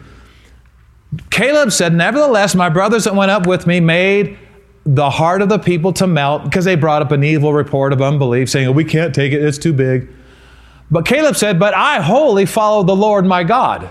[1.30, 4.38] Caleb said, Nevertheless, my brothers that went up with me made
[4.84, 8.02] the heart of the people to melt because they brought up an evil report of
[8.02, 10.08] unbelief, saying, oh, We can't take it, it's too big.
[10.90, 13.90] But Caleb said, But I wholly follow the Lord my God.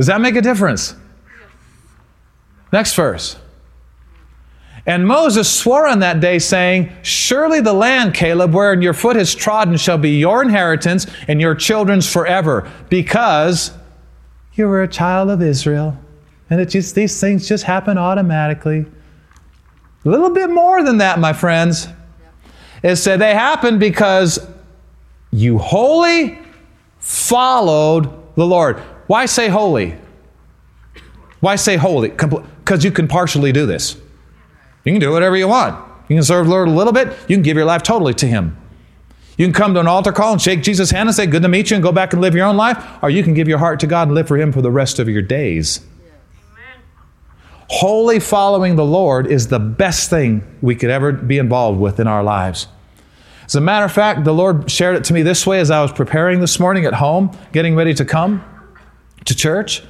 [0.00, 0.94] Does that make a difference?
[2.72, 3.36] Next verse.
[4.86, 9.34] And Moses swore on that day, saying, Surely the land, Caleb, wherein your foot has
[9.34, 13.72] trodden, shall be your inheritance and your children's forever, because
[14.54, 15.98] you were a child of Israel.
[16.48, 18.86] And it just these things just happen automatically.
[20.06, 21.88] A little bit more than that, my friends.
[22.82, 24.48] It said they happened because
[25.30, 26.38] you wholly
[27.00, 28.82] followed the Lord.
[29.10, 29.96] Why say wholly?
[31.40, 32.10] Why say wholly?
[32.10, 33.96] Because you can partially do this.
[34.84, 35.84] You can do whatever you want.
[36.08, 38.26] You can serve the Lord a little bit, you can give your life totally to
[38.28, 38.56] Him.
[39.36, 41.48] You can come to an altar call and shake Jesus' hand and say, Good to
[41.48, 42.78] meet you, and go back and live your own life.
[43.02, 45.00] Or you can give your heart to God and live for Him for the rest
[45.00, 45.80] of your days.
[47.68, 52.06] Wholly following the Lord is the best thing we could ever be involved with in
[52.06, 52.68] our lives.
[53.44, 55.82] As a matter of fact, the Lord shared it to me this way as I
[55.82, 58.44] was preparing this morning at home, getting ready to come
[59.24, 59.82] to church.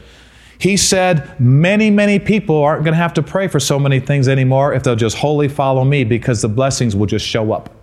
[0.59, 4.29] He said, Many, many people aren't going to have to pray for so many things
[4.29, 7.75] anymore if they'll just wholly follow me because the blessings will just show up.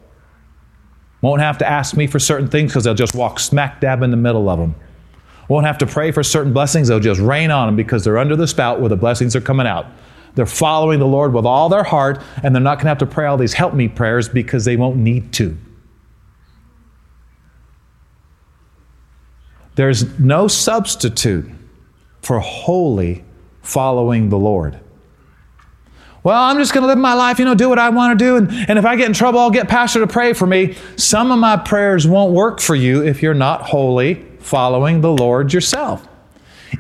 [1.22, 4.12] Won't have to ask me for certain things because they'll just walk smack dab in
[4.12, 4.76] the middle of them.
[5.50, 6.90] Won't have to pray for certain blessings.
[6.90, 9.66] They'll just rain on them because they're under the spout where the blessings are coming
[9.66, 9.88] out.
[10.36, 13.08] They're following the Lord with all their heart, and they're not going to have to
[13.08, 15.58] pray all these help me prayers because they won't need to.
[19.78, 21.48] There's no substitute
[22.24, 23.24] for wholly
[23.62, 24.80] following the Lord.
[26.24, 28.26] Well, I'm just going to live my life, you know, do what I want to
[28.26, 28.38] do.
[28.38, 30.76] And, and if I get in trouble, I'll get Pastor to pray for me.
[30.96, 35.54] Some of my prayers won't work for you if you're not wholly following the Lord
[35.54, 36.08] yourself.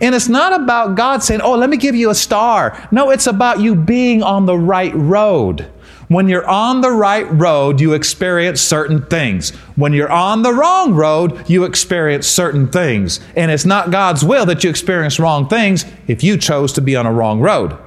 [0.01, 2.89] And it's not about God saying, oh, let me give you a star.
[2.91, 5.71] No, it's about you being on the right road.
[6.07, 9.49] When you're on the right road, you experience certain things.
[9.75, 13.19] When you're on the wrong road, you experience certain things.
[13.35, 16.95] And it's not God's will that you experience wrong things if you chose to be
[16.95, 17.77] on a wrong road.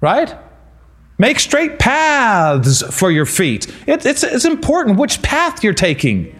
[0.00, 0.34] Right?
[1.18, 3.66] Make straight paths for your feet.
[3.86, 6.32] It, it's, it's important which path you're taking.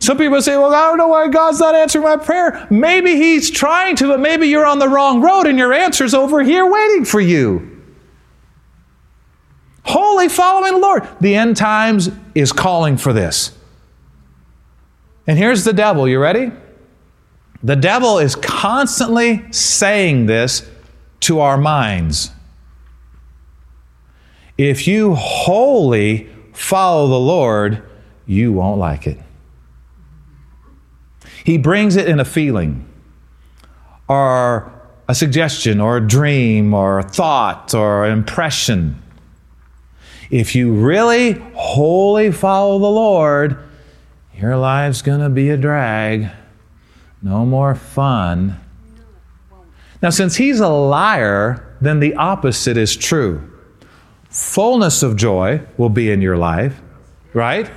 [0.00, 2.66] Some people say, Well, I don't know why God's not answering my prayer.
[2.70, 6.42] Maybe He's trying to, but maybe you're on the wrong road and your answer's over
[6.42, 7.77] here waiting for you.
[9.88, 11.08] Wholly following the Lord.
[11.18, 13.56] The end times is calling for this.
[15.26, 16.06] And here's the devil.
[16.06, 16.52] You ready?
[17.62, 20.68] The devil is constantly saying this
[21.20, 22.32] to our minds.
[24.58, 27.82] If you wholly follow the Lord,
[28.26, 29.18] you won't like it.
[31.44, 32.86] He brings it in a feeling
[34.06, 34.70] or
[35.08, 39.02] a suggestion or a dream or a thought or an impression.
[40.30, 43.58] If you really wholly follow the Lord,
[44.36, 46.28] your life's going to be a drag.
[47.22, 48.60] No more fun.
[50.02, 53.48] Now, since he's a liar, then the opposite is true
[54.28, 56.80] fullness of joy will be in your life,
[57.32, 57.70] right?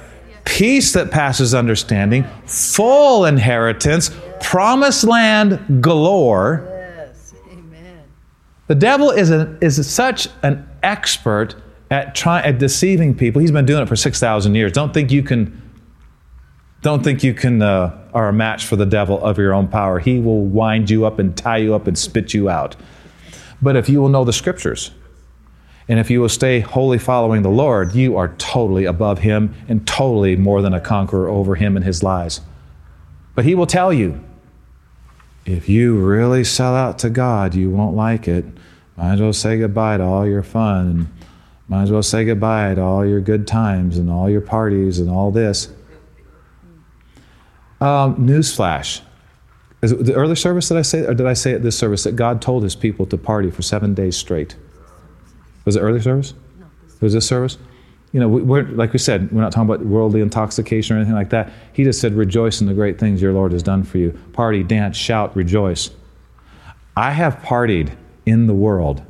[0.46, 4.12] Peace that passes understanding, full inheritance,
[4.42, 6.68] promised land galore.
[6.68, 8.04] Yes, amen.
[8.68, 11.56] The devil is, a, is such an expert
[11.92, 13.42] at trying at deceiving people.
[13.42, 14.72] He's been doing it for six thousand years.
[14.72, 15.62] Don't think you can.
[16.82, 20.00] Don't think you can uh, are a match for the devil of your own power.
[20.00, 22.76] He will wind you up and tie you up and spit you out.
[23.62, 24.90] But if you will know the scriptures,
[25.92, 29.86] And if you will stay wholly following the Lord, you are totally above him and
[29.86, 32.40] totally more than a conqueror over him and his lies.
[33.36, 34.24] But he will tell you
[35.46, 38.46] if you really sell out to God, you won't like it.
[38.96, 41.12] Might as well say goodbye to all your fun
[41.72, 45.10] might as well say goodbye to all your good times and all your parties and
[45.10, 45.70] all this.
[47.80, 49.00] Um, newsflash.
[49.82, 52.04] Is it the early service that I say, or did I say at this service
[52.04, 54.58] that God told his people to party for seven days straight?
[55.64, 56.34] Was it early service?
[56.60, 56.66] No.
[57.00, 57.58] Was this service?
[58.12, 61.30] You know, we're, like we said, we're not talking about worldly intoxication or anything like
[61.30, 61.54] that.
[61.72, 64.12] He just said, rejoice in the great things your Lord has done for you.
[64.34, 65.90] Party, dance, shout, rejoice.
[66.98, 69.04] I have partied in the world,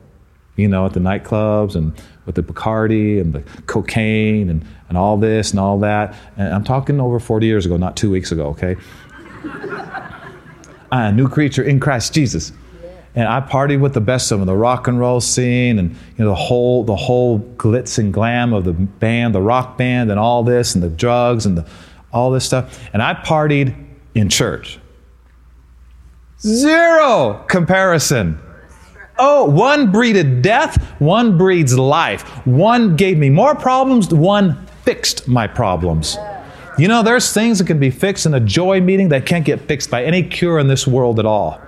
[0.61, 1.93] you know, at the nightclubs and
[2.25, 6.15] with the Bacardi and the cocaine and, and all this and all that.
[6.37, 8.77] And I'm talking over 40 years ago, not two weeks ago, okay?
[10.91, 12.51] I am a new creature in Christ Jesus.
[13.13, 16.23] And I partied with the best of them, the rock and roll scene, and you
[16.23, 20.17] know the whole the whole glitz and glam of the band, the rock band, and
[20.17, 21.67] all this, and the drugs and the,
[22.13, 22.79] all this stuff.
[22.93, 23.75] And I partied
[24.15, 24.79] in church.
[26.39, 28.39] Zero comparison.
[29.23, 32.23] Oh, one breeded death, one breeds life.
[32.47, 36.17] One gave me more problems, one fixed my problems.
[36.79, 39.61] You know, there's things that can be fixed in a joy meeting that can't get
[39.61, 41.61] fixed by any cure in this world at all.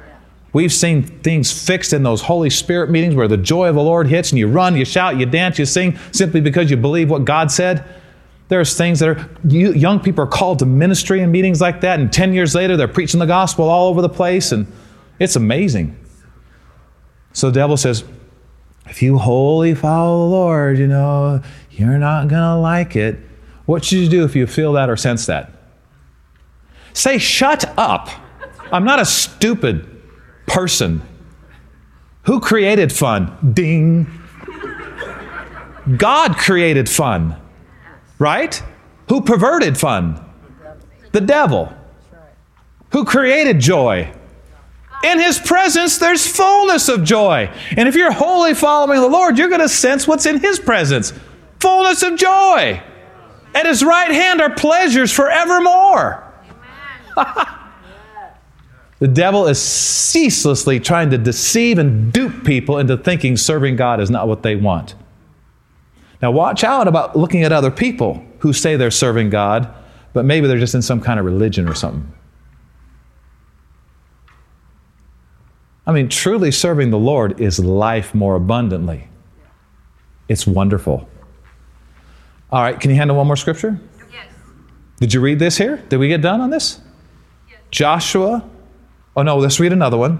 [0.51, 4.07] We've seen things fixed in those Holy Spirit meetings where the joy of the Lord
[4.07, 7.23] hits and you run, you shout, you dance, you sing simply because you believe what
[7.23, 7.85] God said.
[8.47, 11.99] There's things that are, you, young people are called to ministry in meetings like that,
[11.99, 14.65] and 10 years later they're preaching the gospel all over the place, and
[15.19, 15.99] it's amazing.
[17.33, 18.03] So the devil says,
[18.85, 21.41] if you wholly follow the Lord, you know,
[21.71, 23.17] you're not going to like it.
[23.65, 25.51] What should you do if you feel that or sense that?
[26.93, 28.09] Say, shut up.
[28.71, 29.89] I'm not a stupid
[30.47, 31.01] person.
[32.23, 33.53] Who created fun?
[33.53, 34.07] Ding.
[35.97, 37.35] God created fun,
[38.19, 38.61] right?
[39.09, 40.23] Who perverted fun?
[41.11, 41.73] The devil.
[42.91, 44.13] Who created joy?
[45.03, 47.51] In his presence, there's fullness of joy.
[47.75, 51.13] And if you're wholly following the Lord, you're going to sense what's in his presence
[51.59, 52.81] fullness of joy.
[53.55, 56.21] At his right hand are pleasures forevermore.
[58.99, 64.09] the devil is ceaselessly trying to deceive and dupe people into thinking serving God is
[64.09, 64.95] not what they want.
[66.21, 69.73] Now, watch out about looking at other people who say they're serving God,
[70.13, 72.11] but maybe they're just in some kind of religion or something.
[75.85, 79.07] I mean, truly serving the Lord is life more abundantly.
[80.29, 81.09] It's wonderful.
[82.51, 83.79] All right, can you handle one more scripture?
[84.11, 84.27] Yes.
[84.99, 85.77] Did you read this here?
[85.89, 86.79] Did we get done on this?
[87.49, 87.59] Yes.
[87.71, 88.49] Joshua.
[89.15, 90.19] Oh, no, let's read another one.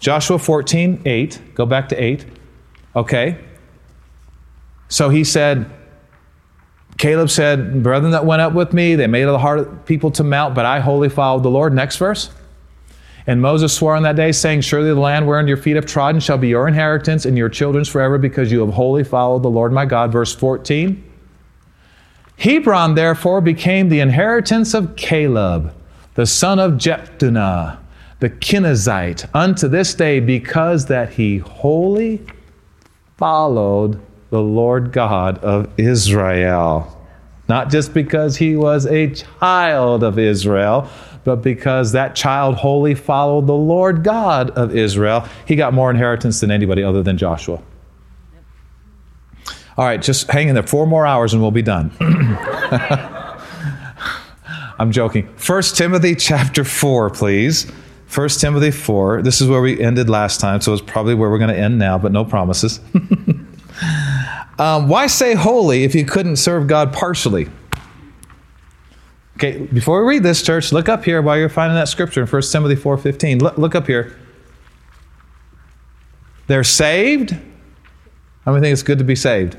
[0.00, 1.54] Joshua 14, 8.
[1.54, 2.24] Go back to 8.
[2.96, 3.38] Okay.
[4.88, 5.70] So he said,
[6.98, 10.54] Caleb said, Brethren that went up with me, they made it hard people to mount,
[10.54, 11.74] but I wholly followed the Lord.
[11.74, 12.30] Next verse.
[13.26, 16.20] And Moses swore on that day, saying, Surely the land wherein your feet have trodden
[16.20, 19.72] shall be your inheritance and your children's forever, because you have wholly followed the Lord
[19.72, 20.10] my God.
[20.10, 21.10] Verse 14.
[22.38, 25.72] Hebron, therefore, became the inheritance of Caleb,
[26.14, 27.78] the son of Jephunneh,
[28.18, 32.20] the Kenizzite, unto this day, because that he wholly
[33.16, 36.98] followed the Lord God of Israel.
[37.48, 40.88] Not just because he was a child of Israel,
[41.24, 46.40] but because that child wholly followed the Lord God of Israel, he got more inheritance
[46.40, 47.62] than anybody other than Joshua.
[49.76, 51.90] All right, just hang in there four more hours and we'll be done.
[54.78, 55.26] I'm joking.
[55.46, 57.70] 1 Timothy chapter 4, please.
[58.14, 59.22] 1 Timothy 4.
[59.22, 61.78] This is where we ended last time, so it's probably where we're going to end
[61.78, 62.80] now, but no promises.
[64.58, 67.48] um, why say wholly if you couldn't serve God partially?
[69.36, 72.26] Okay, before we read this, church, look up here while you're finding that scripture in
[72.26, 73.40] 1 Timothy 4.15.
[73.40, 74.16] Look, look up here.
[76.46, 77.32] They're saved.
[78.44, 79.56] How many think it's good to be saved?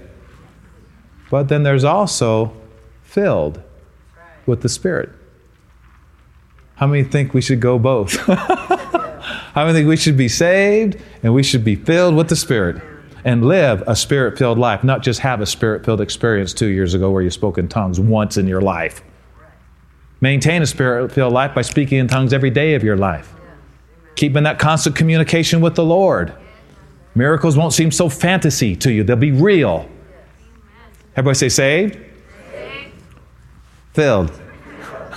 [1.31, 2.53] But then there's also
[3.01, 3.61] filled
[4.45, 5.09] with the Spirit.
[6.75, 8.15] How many think we should go both?
[8.27, 12.81] How many think we should be saved and we should be filled with the Spirit
[13.25, 16.93] and live a spirit filled life, not just have a spirit filled experience two years
[16.93, 19.01] ago where you spoke in tongues once in your life?
[20.23, 23.33] Maintain a spirit filled life by speaking in tongues every day of your life.
[24.15, 26.33] Keep in that constant communication with the Lord.
[27.13, 29.85] Miracles won't seem so fantasy to you, they'll be real.
[31.17, 31.99] Everybody say saved?
[32.53, 32.93] saved.
[33.91, 34.31] Filled.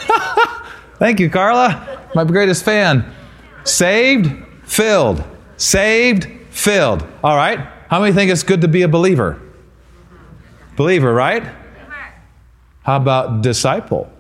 [0.98, 2.08] Thank you, Carla.
[2.16, 3.08] My greatest fan.
[3.62, 4.32] Saved,
[4.64, 5.22] filled.
[5.56, 7.06] Saved, filled.
[7.22, 7.60] All right.
[7.88, 9.40] How many think it's good to be a believer?
[10.74, 11.44] Believer, right?
[12.82, 14.10] How about disciple?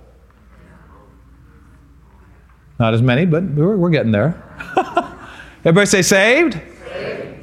[2.78, 4.42] Not as many, but we're, we're getting there.
[5.64, 6.60] Everybody say saved?
[6.88, 7.38] saved.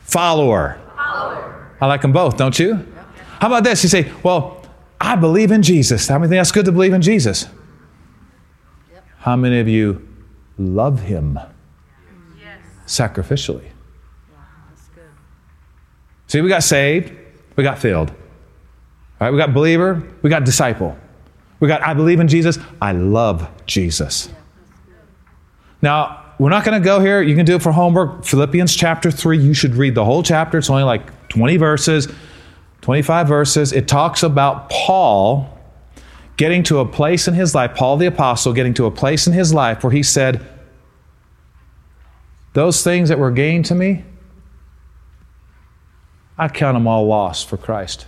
[0.00, 0.80] Follower.
[0.96, 1.70] Follower.
[1.80, 2.86] I like them both, don't you?
[3.40, 3.82] How about this?
[3.82, 4.64] You say, well,
[5.00, 6.08] I believe in Jesus.
[6.08, 7.46] How many think that's good to believe in Jesus?
[8.92, 9.04] Yep.
[9.18, 10.06] How many of you
[10.58, 11.38] love him
[12.38, 12.58] yes.
[12.86, 13.64] sacrificially?
[13.64, 14.38] Yeah,
[14.70, 15.04] that's good.
[16.26, 17.12] See, we got saved,
[17.56, 18.10] we got filled.
[18.10, 18.16] All
[19.26, 20.96] right, we got believer, we got disciple.
[21.60, 24.30] We got I believe in Jesus, I love Jesus.
[25.80, 27.20] Now, we're not going to go here.
[27.20, 28.24] You can do it for homework.
[28.24, 30.58] Philippians chapter 3, you should read the whole chapter.
[30.58, 32.08] It's only like 20 verses,
[32.82, 33.72] 25 verses.
[33.72, 35.58] It talks about Paul
[36.36, 39.32] getting to a place in his life, Paul the Apostle getting to a place in
[39.32, 40.46] his life where he said,
[42.52, 44.04] Those things that were gained to me,
[46.38, 48.06] I count them all lost for Christ.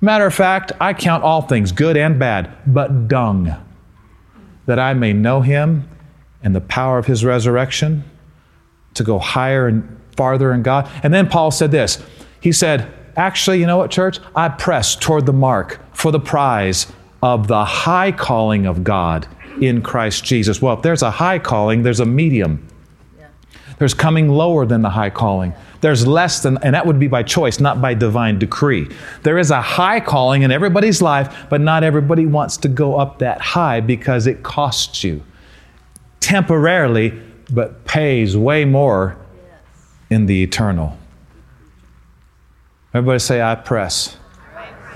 [0.00, 3.54] Matter of fact, I count all things, good and bad, but dung,
[4.64, 5.88] that I may know him
[6.42, 8.04] and the power of his resurrection
[8.94, 10.90] to go higher and farther in God.
[11.02, 12.02] And then Paul said this
[12.40, 14.18] He said, Actually, you know what, church?
[14.34, 16.86] I press toward the mark for the prize
[17.22, 19.28] of the high calling of God
[19.60, 20.62] in Christ Jesus.
[20.62, 22.66] Well, if there's a high calling, there's a medium.
[23.78, 25.52] There's coming lower than the high calling.
[25.80, 28.88] There's less than, and that would be by choice, not by divine decree.
[29.24, 33.18] There is a high calling in everybody's life, but not everybody wants to go up
[33.18, 35.22] that high because it costs you
[36.32, 37.12] temporarily,
[37.50, 39.14] but pays way more
[40.08, 40.96] in the eternal.
[42.94, 44.16] Everybody say, I press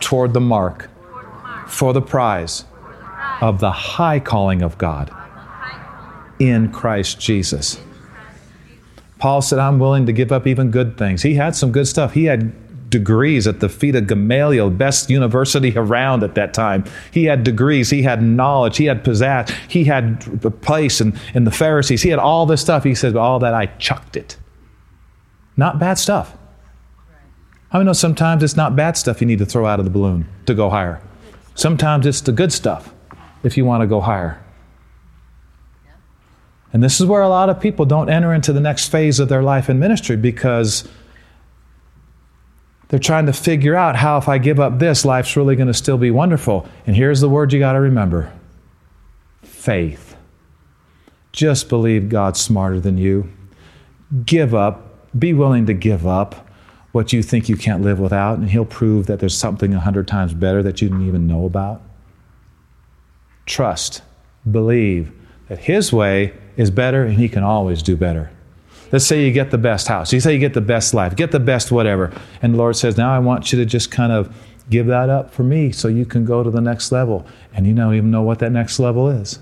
[0.01, 0.89] toward the mark
[1.67, 2.65] for the prize
[3.43, 5.15] of the high calling of God
[6.39, 7.79] in Christ Jesus.
[9.19, 11.21] Paul said, I'm willing to give up even good things.
[11.21, 12.15] He had some good stuff.
[12.15, 12.55] He had
[12.89, 16.85] degrees at the feet of Gamaliel, best university around at that time.
[17.11, 21.45] He had degrees, he had knowledge, he had pizzazz, he had a place in, in
[21.45, 22.85] the Pharisees, he had all this stuff.
[22.85, 24.37] He said, All that I chucked it.
[25.57, 26.37] Not bad stuff.
[27.73, 30.29] I know sometimes it's not bad stuff you need to throw out of the balloon
[30.47, 31.01] to go higher.
[31.55, 32.93] Sometimes it's the good stuff
[33.43, 34.43] if you want to go higher.
[36.73, 39.29] And this is where a lot of people don't enter into the next phase of
[39.29, 40.87] their life in ministry because
[42.89, 45.75] they're trying to figure out how, if I give up this, life's really going to
[45.75, 46.69] still be wonderful.
[46.87, 48.33] And here's the word you got to remember
[49.43, 50.17] faith.
[51.33, 53.31] Just believe God's smarter than you.
[54.25, 56.49] Give up, be willing to give up
[56.93, 60.07] what you think you can't live without, and He'll prove that there's something a hundred
[60.09, 61.83] times better that you didn't even know about.
[63.45, 64.03] Trust,
[64.51, 65.13] believe
[65.49, 68.31] that His way is better and He can always do better.
[68.93, 70.13] Let's say you get the best house.
[70.13, 72.13] You say you get the best life, get the best whatever.
[72.43, 74.35] And the Lord says, Now I want you to just kind of
[74.71, 77.27] give that up for me so you can go to the next level.
[77.53, 79.41] And you don't even know what that next level is.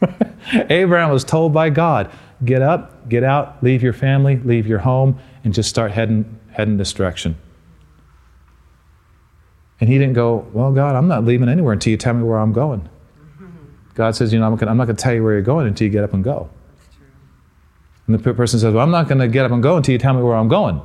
[0.52, 2.10] Abraham was told by God,
[2.44, 6.76] get up, get out, leave your family, leave your home, and just start heading, heading
[6.76, 7.36] this direction.
[9.80, 12.38] And he didn't go, Well, God, I'm not leaving anywhere until you tell me where
[12.38, 12.88] I'm going.
[13.94, 15.86] God says, You know, I'm, I'm not going to tell you where you're going until
[15.86, 16.48] you get up and go.
[18.06, 19.98] And the person says, Well, I'm not going to get up and go until you
[19.98, 20.80] tell me where I'm going.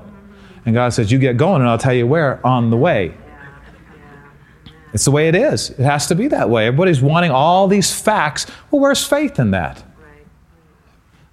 [0.65, 3.15] And God says, You get going and I'll tell you where on the way.
[4.93, 5.70] It's the way it is.
[5.72, 6.65] It has to be that way.
[6.65, 8.47] Everybody's wanting all these facts.
[8.72, 9.84] Well, where's faith in that?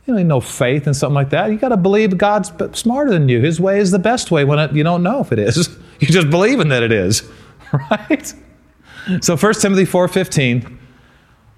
[0.07, 1.51] You don't need no faith in something like that.
[1.51, 3.41] You got to believe God's smarter than you.
[3.41, 5.77] His way is the best way when it, you don't know if it is.
[5.99, 7.27] You just believing that it is,
[7.91, 8.35] right?
[9.23, 10.76] So 1 Timothy 4:15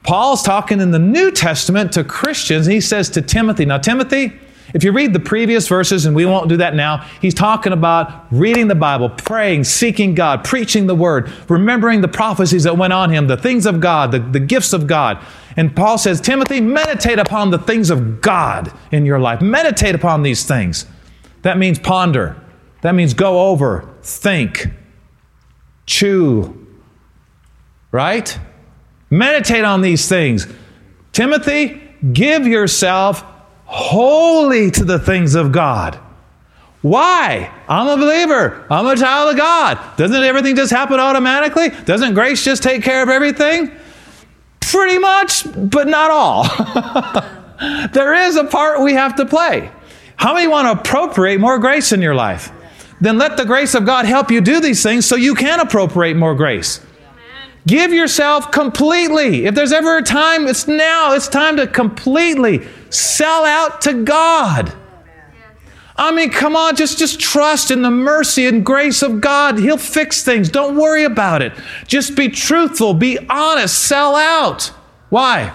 [0.03, 4.33] Paul's talking in the New Testament to Christians, and he says to Timothy, Now, Timothy,
[4.75, 8.27] if you read the previous verses, and we won't do that now, he's talking about
[8.31, 13.11] reading the Bible, praying, seeking God, preaching the word, remembering the prophecies that went on
[13.11, 15.25] him, the things of God, the, the gifts of God.
[15.57, 19.41] And Paul says, Timothy, meditate upon the things of God in your life.
[19.41, 20.85] Meditate upon these things.
[21.43, 22.37] That means ponder.
[22.83, 24.67] That means go over, think,
[25.87, 26.67] chew,
[27.91, 28.39] right?
[29.11, 30.47] Meditate on these things.
[31.13, 31.81] Timothy,
[32.13, 33.25] give yourself
[33.65, 35.99] wholly to the things of God.
[36.83, 37.53] Why?
[37.69, 38.67] I'm a believer.
[38.71, 39.79] I'm a child of God.
[39.97, 41.71] Doesn't everything just happen automatically?
[41.85, 43.73] Doesn't grace just take care of everything?
[44.61, 46.45] Pretty much, but not all.
[47.93, 49.71] there is a part we have to play.
[50.17, 52.53] How many want to appropriate more grace in your life?
[53.01, 56.15] Then let the grace of God help you do these things so you can appropriate
[56.15, 56.81] more grace.
[57.67, 59.45] Give yourself completely.
[59.45, 61.13] If there's ever a time, it's now.
[61.13, 64.73] It's time to completely sell out to God.
[65.99, 69.59] I mean, come on, just, just trust in the mercy and grace of God.
[69.59, 70.49] He'll fix things.
[70.49, 71.53] Don't worry about it.
[71.89, 74.73] Just be truthful, be honest, sell out.
[75.11, 75.53] Why?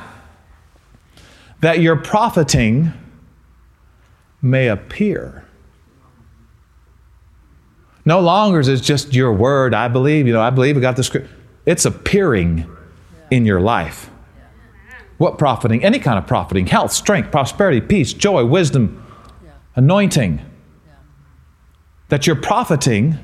[1.61, 2.91] That your profiting
[4.41, 5.45] may appear.
[8.05, 10.97] No longer is it just your word, I believe, you know, I believe, I got
[10.97, 11.29] the script.
[11.65, 12.69] It's appearing
[13.31, 14.09] in your life.
[15.17, 15.83] What profiting?
[15.83, 19.05] Any kind of profiting health, strength, prosperity, peace, joy, wisdom,
[19.75, 20.41] anointing.
[22.09, 23.17] That you're profiting.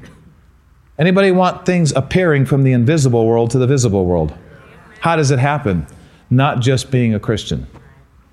[0.98, 4.34] Anybody want things appearing from the invisible world to the visible world?
[5.02, 5.88] How does it happen?
[6.30, 7.68] Not just being a Christian.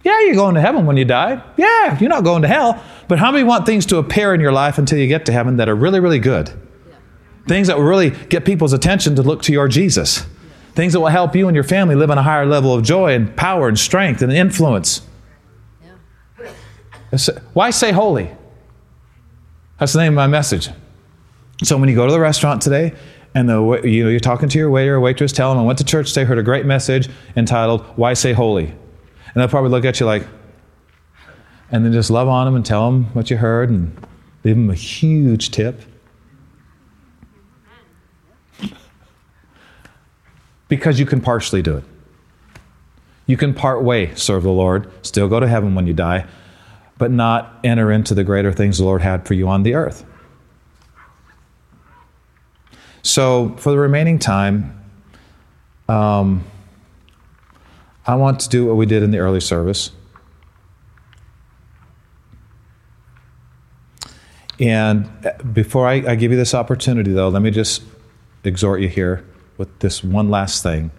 [0.04, 1.42] Yeah, you're going to heaven when you die.
[1.56, 2.82] Yeah, you're not going to hell.
[3.08, 5.56] But how many want things to appear in your life until you get to heaven
[5.56, 6.52] that are really, really good?
[7.46, 10.26] Things that will really get people's attention to look to your Jesus.
[10.74, 13.14] Things that will help you and your family live on a higher level of joy
[13.14, 15.00] and power and strength and influence.
[17.54, 18.30] Why say wholly?
[19.78, 20.68] That's the name of my message.
[21.62, 22.92] So when you go to the restaurant today
[23.34, 25.78] and the, you know, you're talking to your waiter or waitress, tell them I went
[25.78, 28.66] to church today, heard a great message entitled Why Say Wholly?
[28.66, 28.76] And
[29.34, 30.26] they'll probably look at you like,
[31.70, 33.96] and then just love on them and tell them what you heard and
[34.44, 35.80] leave them a huge tip.
[40.68, 41.84] Because you can partially do it.
[43.26, 46.26] You can part way serve the Lord, still go to heaven when you die,
[46.98, 50.04] but not enter into the greater things the Lord had for you on the earth.
[53.02, 54.84] So, for the remaining time,
[55.88, 56.44] um,
[58.06, 59.90] I want to do what we did in the early service.
[64.58, 65.08] And
[65.52, 67.82] before I, I, give you this opportunity, though, let me just
[68.42, 69.24] exhort you here
[69.56, 70.90] with this one last thing.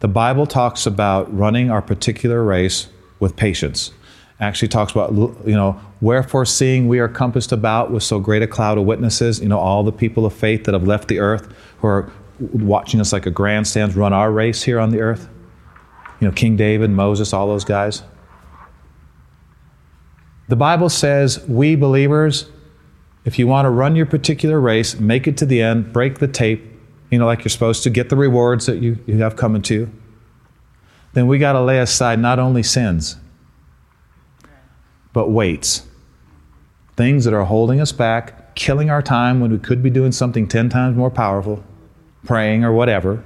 [0.00, 2.88] The Bible talks about running our particular race
[3.20, 3.92] with patience.
[4.40, 8.46] Actually, talks about, you know, wherefore seeing we are compassed about with so great a
[8.48, 11.54] cloud of witnesses, you know, all the people of faith that have left the earth
[11.78, 15.28] who are watching us like a grandstand run our race here on the earth.
[16.18, 18.02] You know, King David, Moses, all those guys.
[20.48, 22.50] The Bible says, we believers,
[23.24, 26.26] if you want to run your particular race, make it to the end, break the
[26.26, 26.71] tape,
[27.12, 29.74] you know, like you're supposed to, get the rewards that you, you have coming to
[29.74, 29.92] you,
[31.12, 33.16] then we got to lay aside not only sins,
[35.12, 35.86] but weights.
[36.96, 40.48] Things that are holding us back, killing our time when we could be doing something
[40.48, 41.62] 10 times more powerful,
[42.24, 43.22] praying or whatever.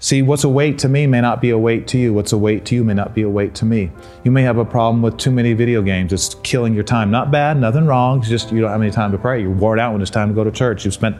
[0.00, 2.12] See, what's a weight to me may not be a weight to you.
[2.12, 3.92] What's a weight to you may not be a weight to me.
[4.24, 6.12] You may have a problem with too many video games.
[6.12, 7.12] It's killing your time.
[7.12, 8.18] Not bad, nothing wrong.
[8.18, 9.40] It's just you don't have any time to pray.
[9.40, 10.84] You're worn out when it's time to go to church.
[10.84, 11.16] You've spent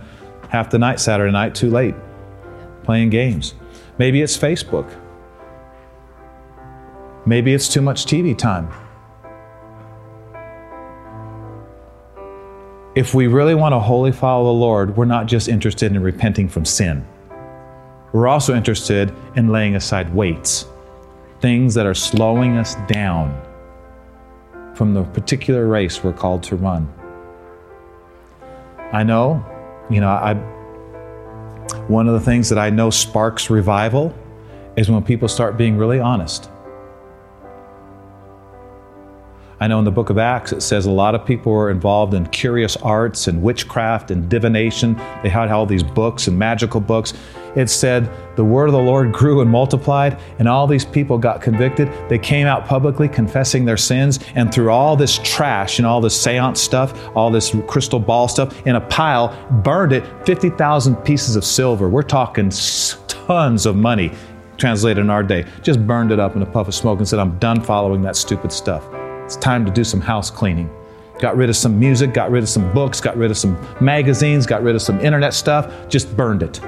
[0.53, 1.95] half the night Saturday night too late
[2.85, 3.55] playing games.
[3.97, 4.95] Maybe it's Facebook.
[7.25, 8.69] Maybe it's too much TV time.
[12.95, 16.49] If we really want to wholly follow the Lord, we're not just interested in repenting
[16.49, 17.07] from sin.
[18.13, 20.67] We're also interested in laying aside weights,
[21.41, 23.41] things that are slowing us down
[24.75, 26.93] from the particular race we're called to run.
[28.93, 29.43] I know,
[29.93, 30.35] you know, I
[31.89, 34.15] one of the things that I know sparks revival
[34.77, 36.51] is when people start being really honest.
[39.63, 42.15] I know in the book of Acts it says a lot of people were involved
[42.15, 44.97] in curious arts and witchcraft and divination.
[45.23, 47.15] They had all these books and magical books.
[47.55, 51.41] It said the word of the Lord grew and multiplied, and all these people got
[51.41, 51.89] convicted.
[52.09, 56.21] They came out publicly confessing their sins, and through all this trash and all this
[56.21, 59.29] seance stuff, all this crystal ball stuff, in a pile,
[59.63, 61.89] burned it 50,000 pieces of silver.
[61.89, 62.51] We're talking
[63.07, 64.11] tons of money
[64.57, 65.47] translated in our day.
[65.63, 68.17] Just burned it up in a puff of smoke and said, I'm done following that
[68.17, 68.85] stupid stuff.
[69.33, 70.71] It's time to do some house cleaning.
[71.19, 74.45] Got rid of some music, got rid of some books, got rid of some magazines,
[74.45, 76.61] got rid of some internet stuff, just burned it.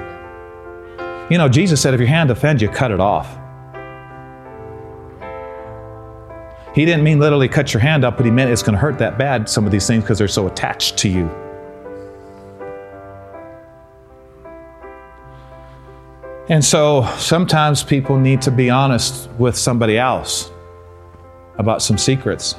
[1.29, 3.37] You know, Jesus said, if your hand offends you, cut it off.
[6.73, 8.97] He didn't mean literally cut your hand up, but he meant it's going to hurt
[8.97, 11.29] that bad, some of these things, because they're so attached to you.
[16.49, 20.49] And so sometimes people need to be honest with somebody else
[21.57, 22.55] about some secrets.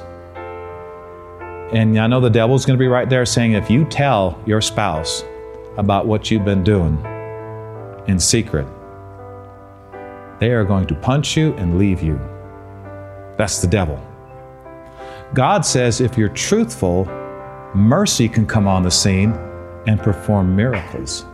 [1.73, 4.61] And I know the devil's going to be right there saying, if you tell your
[4.61, 5.23] spouse
[5.77, 6.97] about what you've been doing
[8.07, 8.65] in secret,
[10.39, 12.19] they are going to punch you and leave you.
[13.37, 14.01] That's the devil.
[15.33, 17.05] God says if you're truthful,
[17.75, 19.33] mercy can come on the scene
[19.87, 21.25] and perform miracles.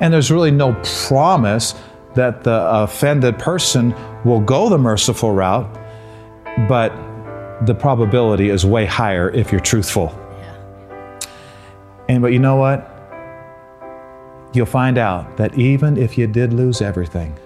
[0.00, 0.74] And there's really no
[1.06, 1.74] promise
[2.14, 3.94] that the offended person
[4.24, 5.72] will go the merciful route,
[6.68, 6.92] but
[7.66, 10.18] the probability is way higher if you're truthful.
[12.08, 12.90] And but you know what?
[14.52, 17.36] You'll find out that even if you did lose everything,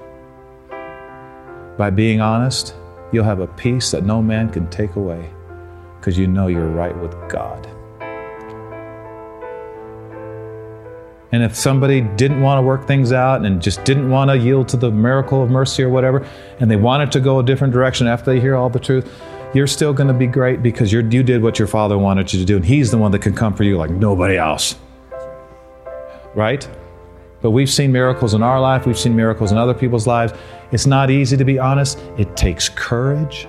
[1.78, 2.74] by being honest,
[3.12, 5.30] you'll have a peace that no man can take away
[5.98, 7.66] because you know you're right with God.
[11.30, 14.68] And if somebody didn't want to work things out and just didn't want to yield
[14.68, 16.26] to the miracle of mercy or whatever,
[16.58, 19.12] and they wanted to go a different direction after they hear all the truth,
[19.54, 22.44] you're still going to be great because you did what your father wanted you to
[22.44, 22.56] do.
[22.56, 24.76] And he's the one that can come for you like nobody else.
[26.34, 26.68] Right?
[27.40, 30.32] But we've seen miracles in our life, we've seen miracles in other people's lives.
[30.72, 33.46] It's not easy to be honest, it takes courage.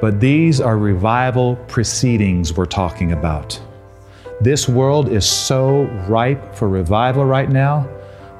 [0.00, 3.60] But these are revival proceedings we're talking about.
[4.40, 7.88] This world is so ripe for revival right now.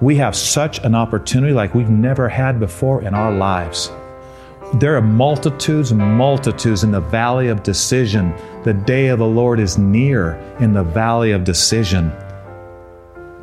[0.03, 3.91] We have such an opportunity like we've never had before in our lives.
[4.75, 8.35] There are multitudes multitudes in the valley of decision.
[8.63, 12.13] The day of the Lord is near in the valley of decision.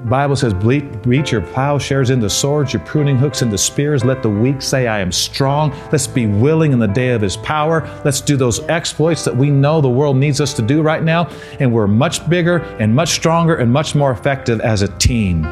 [0.06, 4.04] Bible says, Beat your plowshares into swords, your pruning hooks into spears.
[4.04, 5.72] Let the weak say, I am strong.
[5.92, 7.88] Let's be willing in the day of his power.
[8.04, 11.30] Let's do those exploits that we know the world needs us to do right now.
[11.60, 15.46] And we're much bigger and much stronger and much more effective as a team.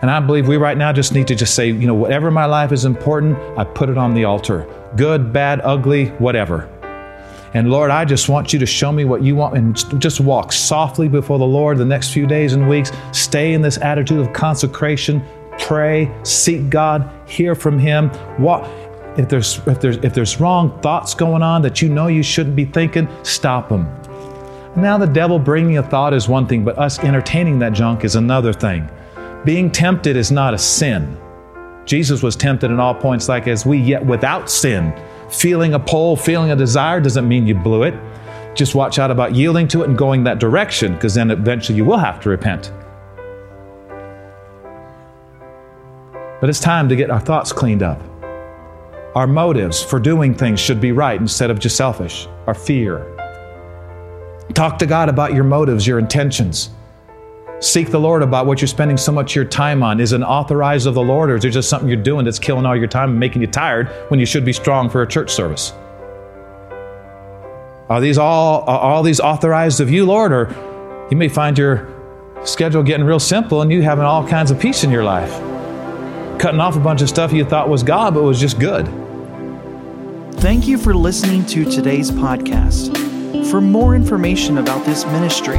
[0.00, 2.44] And I believe we right now just need to just say, you know, whatever my
[2.44, 4.66] life is important, I put it on the altar.
[4.96, 6.70] Good, bad, ugly, whatever.
[7.54, 10.52] And Lord, I just want you to show me what you want and just walk
[10.52, 12.92] softly before the Lord the next few days and weeks.
[13.12, 15.22] Stay in this attitude of consecration.
[15.58, 18.10] Pray, seek God, hear from Him.
[18.36, 18.68] What
[19.18, 22.54] if there's if there's if there's wrong thoughts going on that you know you shouldn't
[22.54, 23.84] be thinking, stop them.
[24.76, 28.14] Now the devil bringing a thought is one thing, but us entertaining that junk is
[28.14, 28.88] another thing.
[29.44, 31.16] Being tempted is not a sin.
[31.84, 34.92] Jesus was tempted in all points like as we yet without sin
[35.30, 37.94] feeling a pull, feeling a desire doesn't mean you blew it.
[38.54, 41.84] Just watch out about yielding to it and going that direction, because then eventually you
[41.84, 42.72] will have to repent.
[46.40, 48.00] But it's time to get our thoughts cleaned up.
[49.14, 53.14] Our motives for doing things should be right instead of just selfish, our fear.
[54.54, 56.70] Talk to God about your motives, your intentions.
[57.60, 59.98] Seek the Lord about what you're spending so much of your time on.
[59.98, 62.64] Is it authorized of the Lord, or is it just something you're doing that's killing
[62.64, 65.30] all your time and making you tired when you should be strong for a church
[65.30, 65.72] service?
[67.88, 71.88] Are these all are all these authorized of you, Lord, or you may find your
[72.44, 75.32] schedule getting real simple and you having all kinds of peace in your life,
[76.38, 78.86] cutting off a bunch of stuff you thought was God but was just good.
[80.34, 82.96] Thank you for listening to today's podcast.
[83.50, 85.58] For more information about this ministry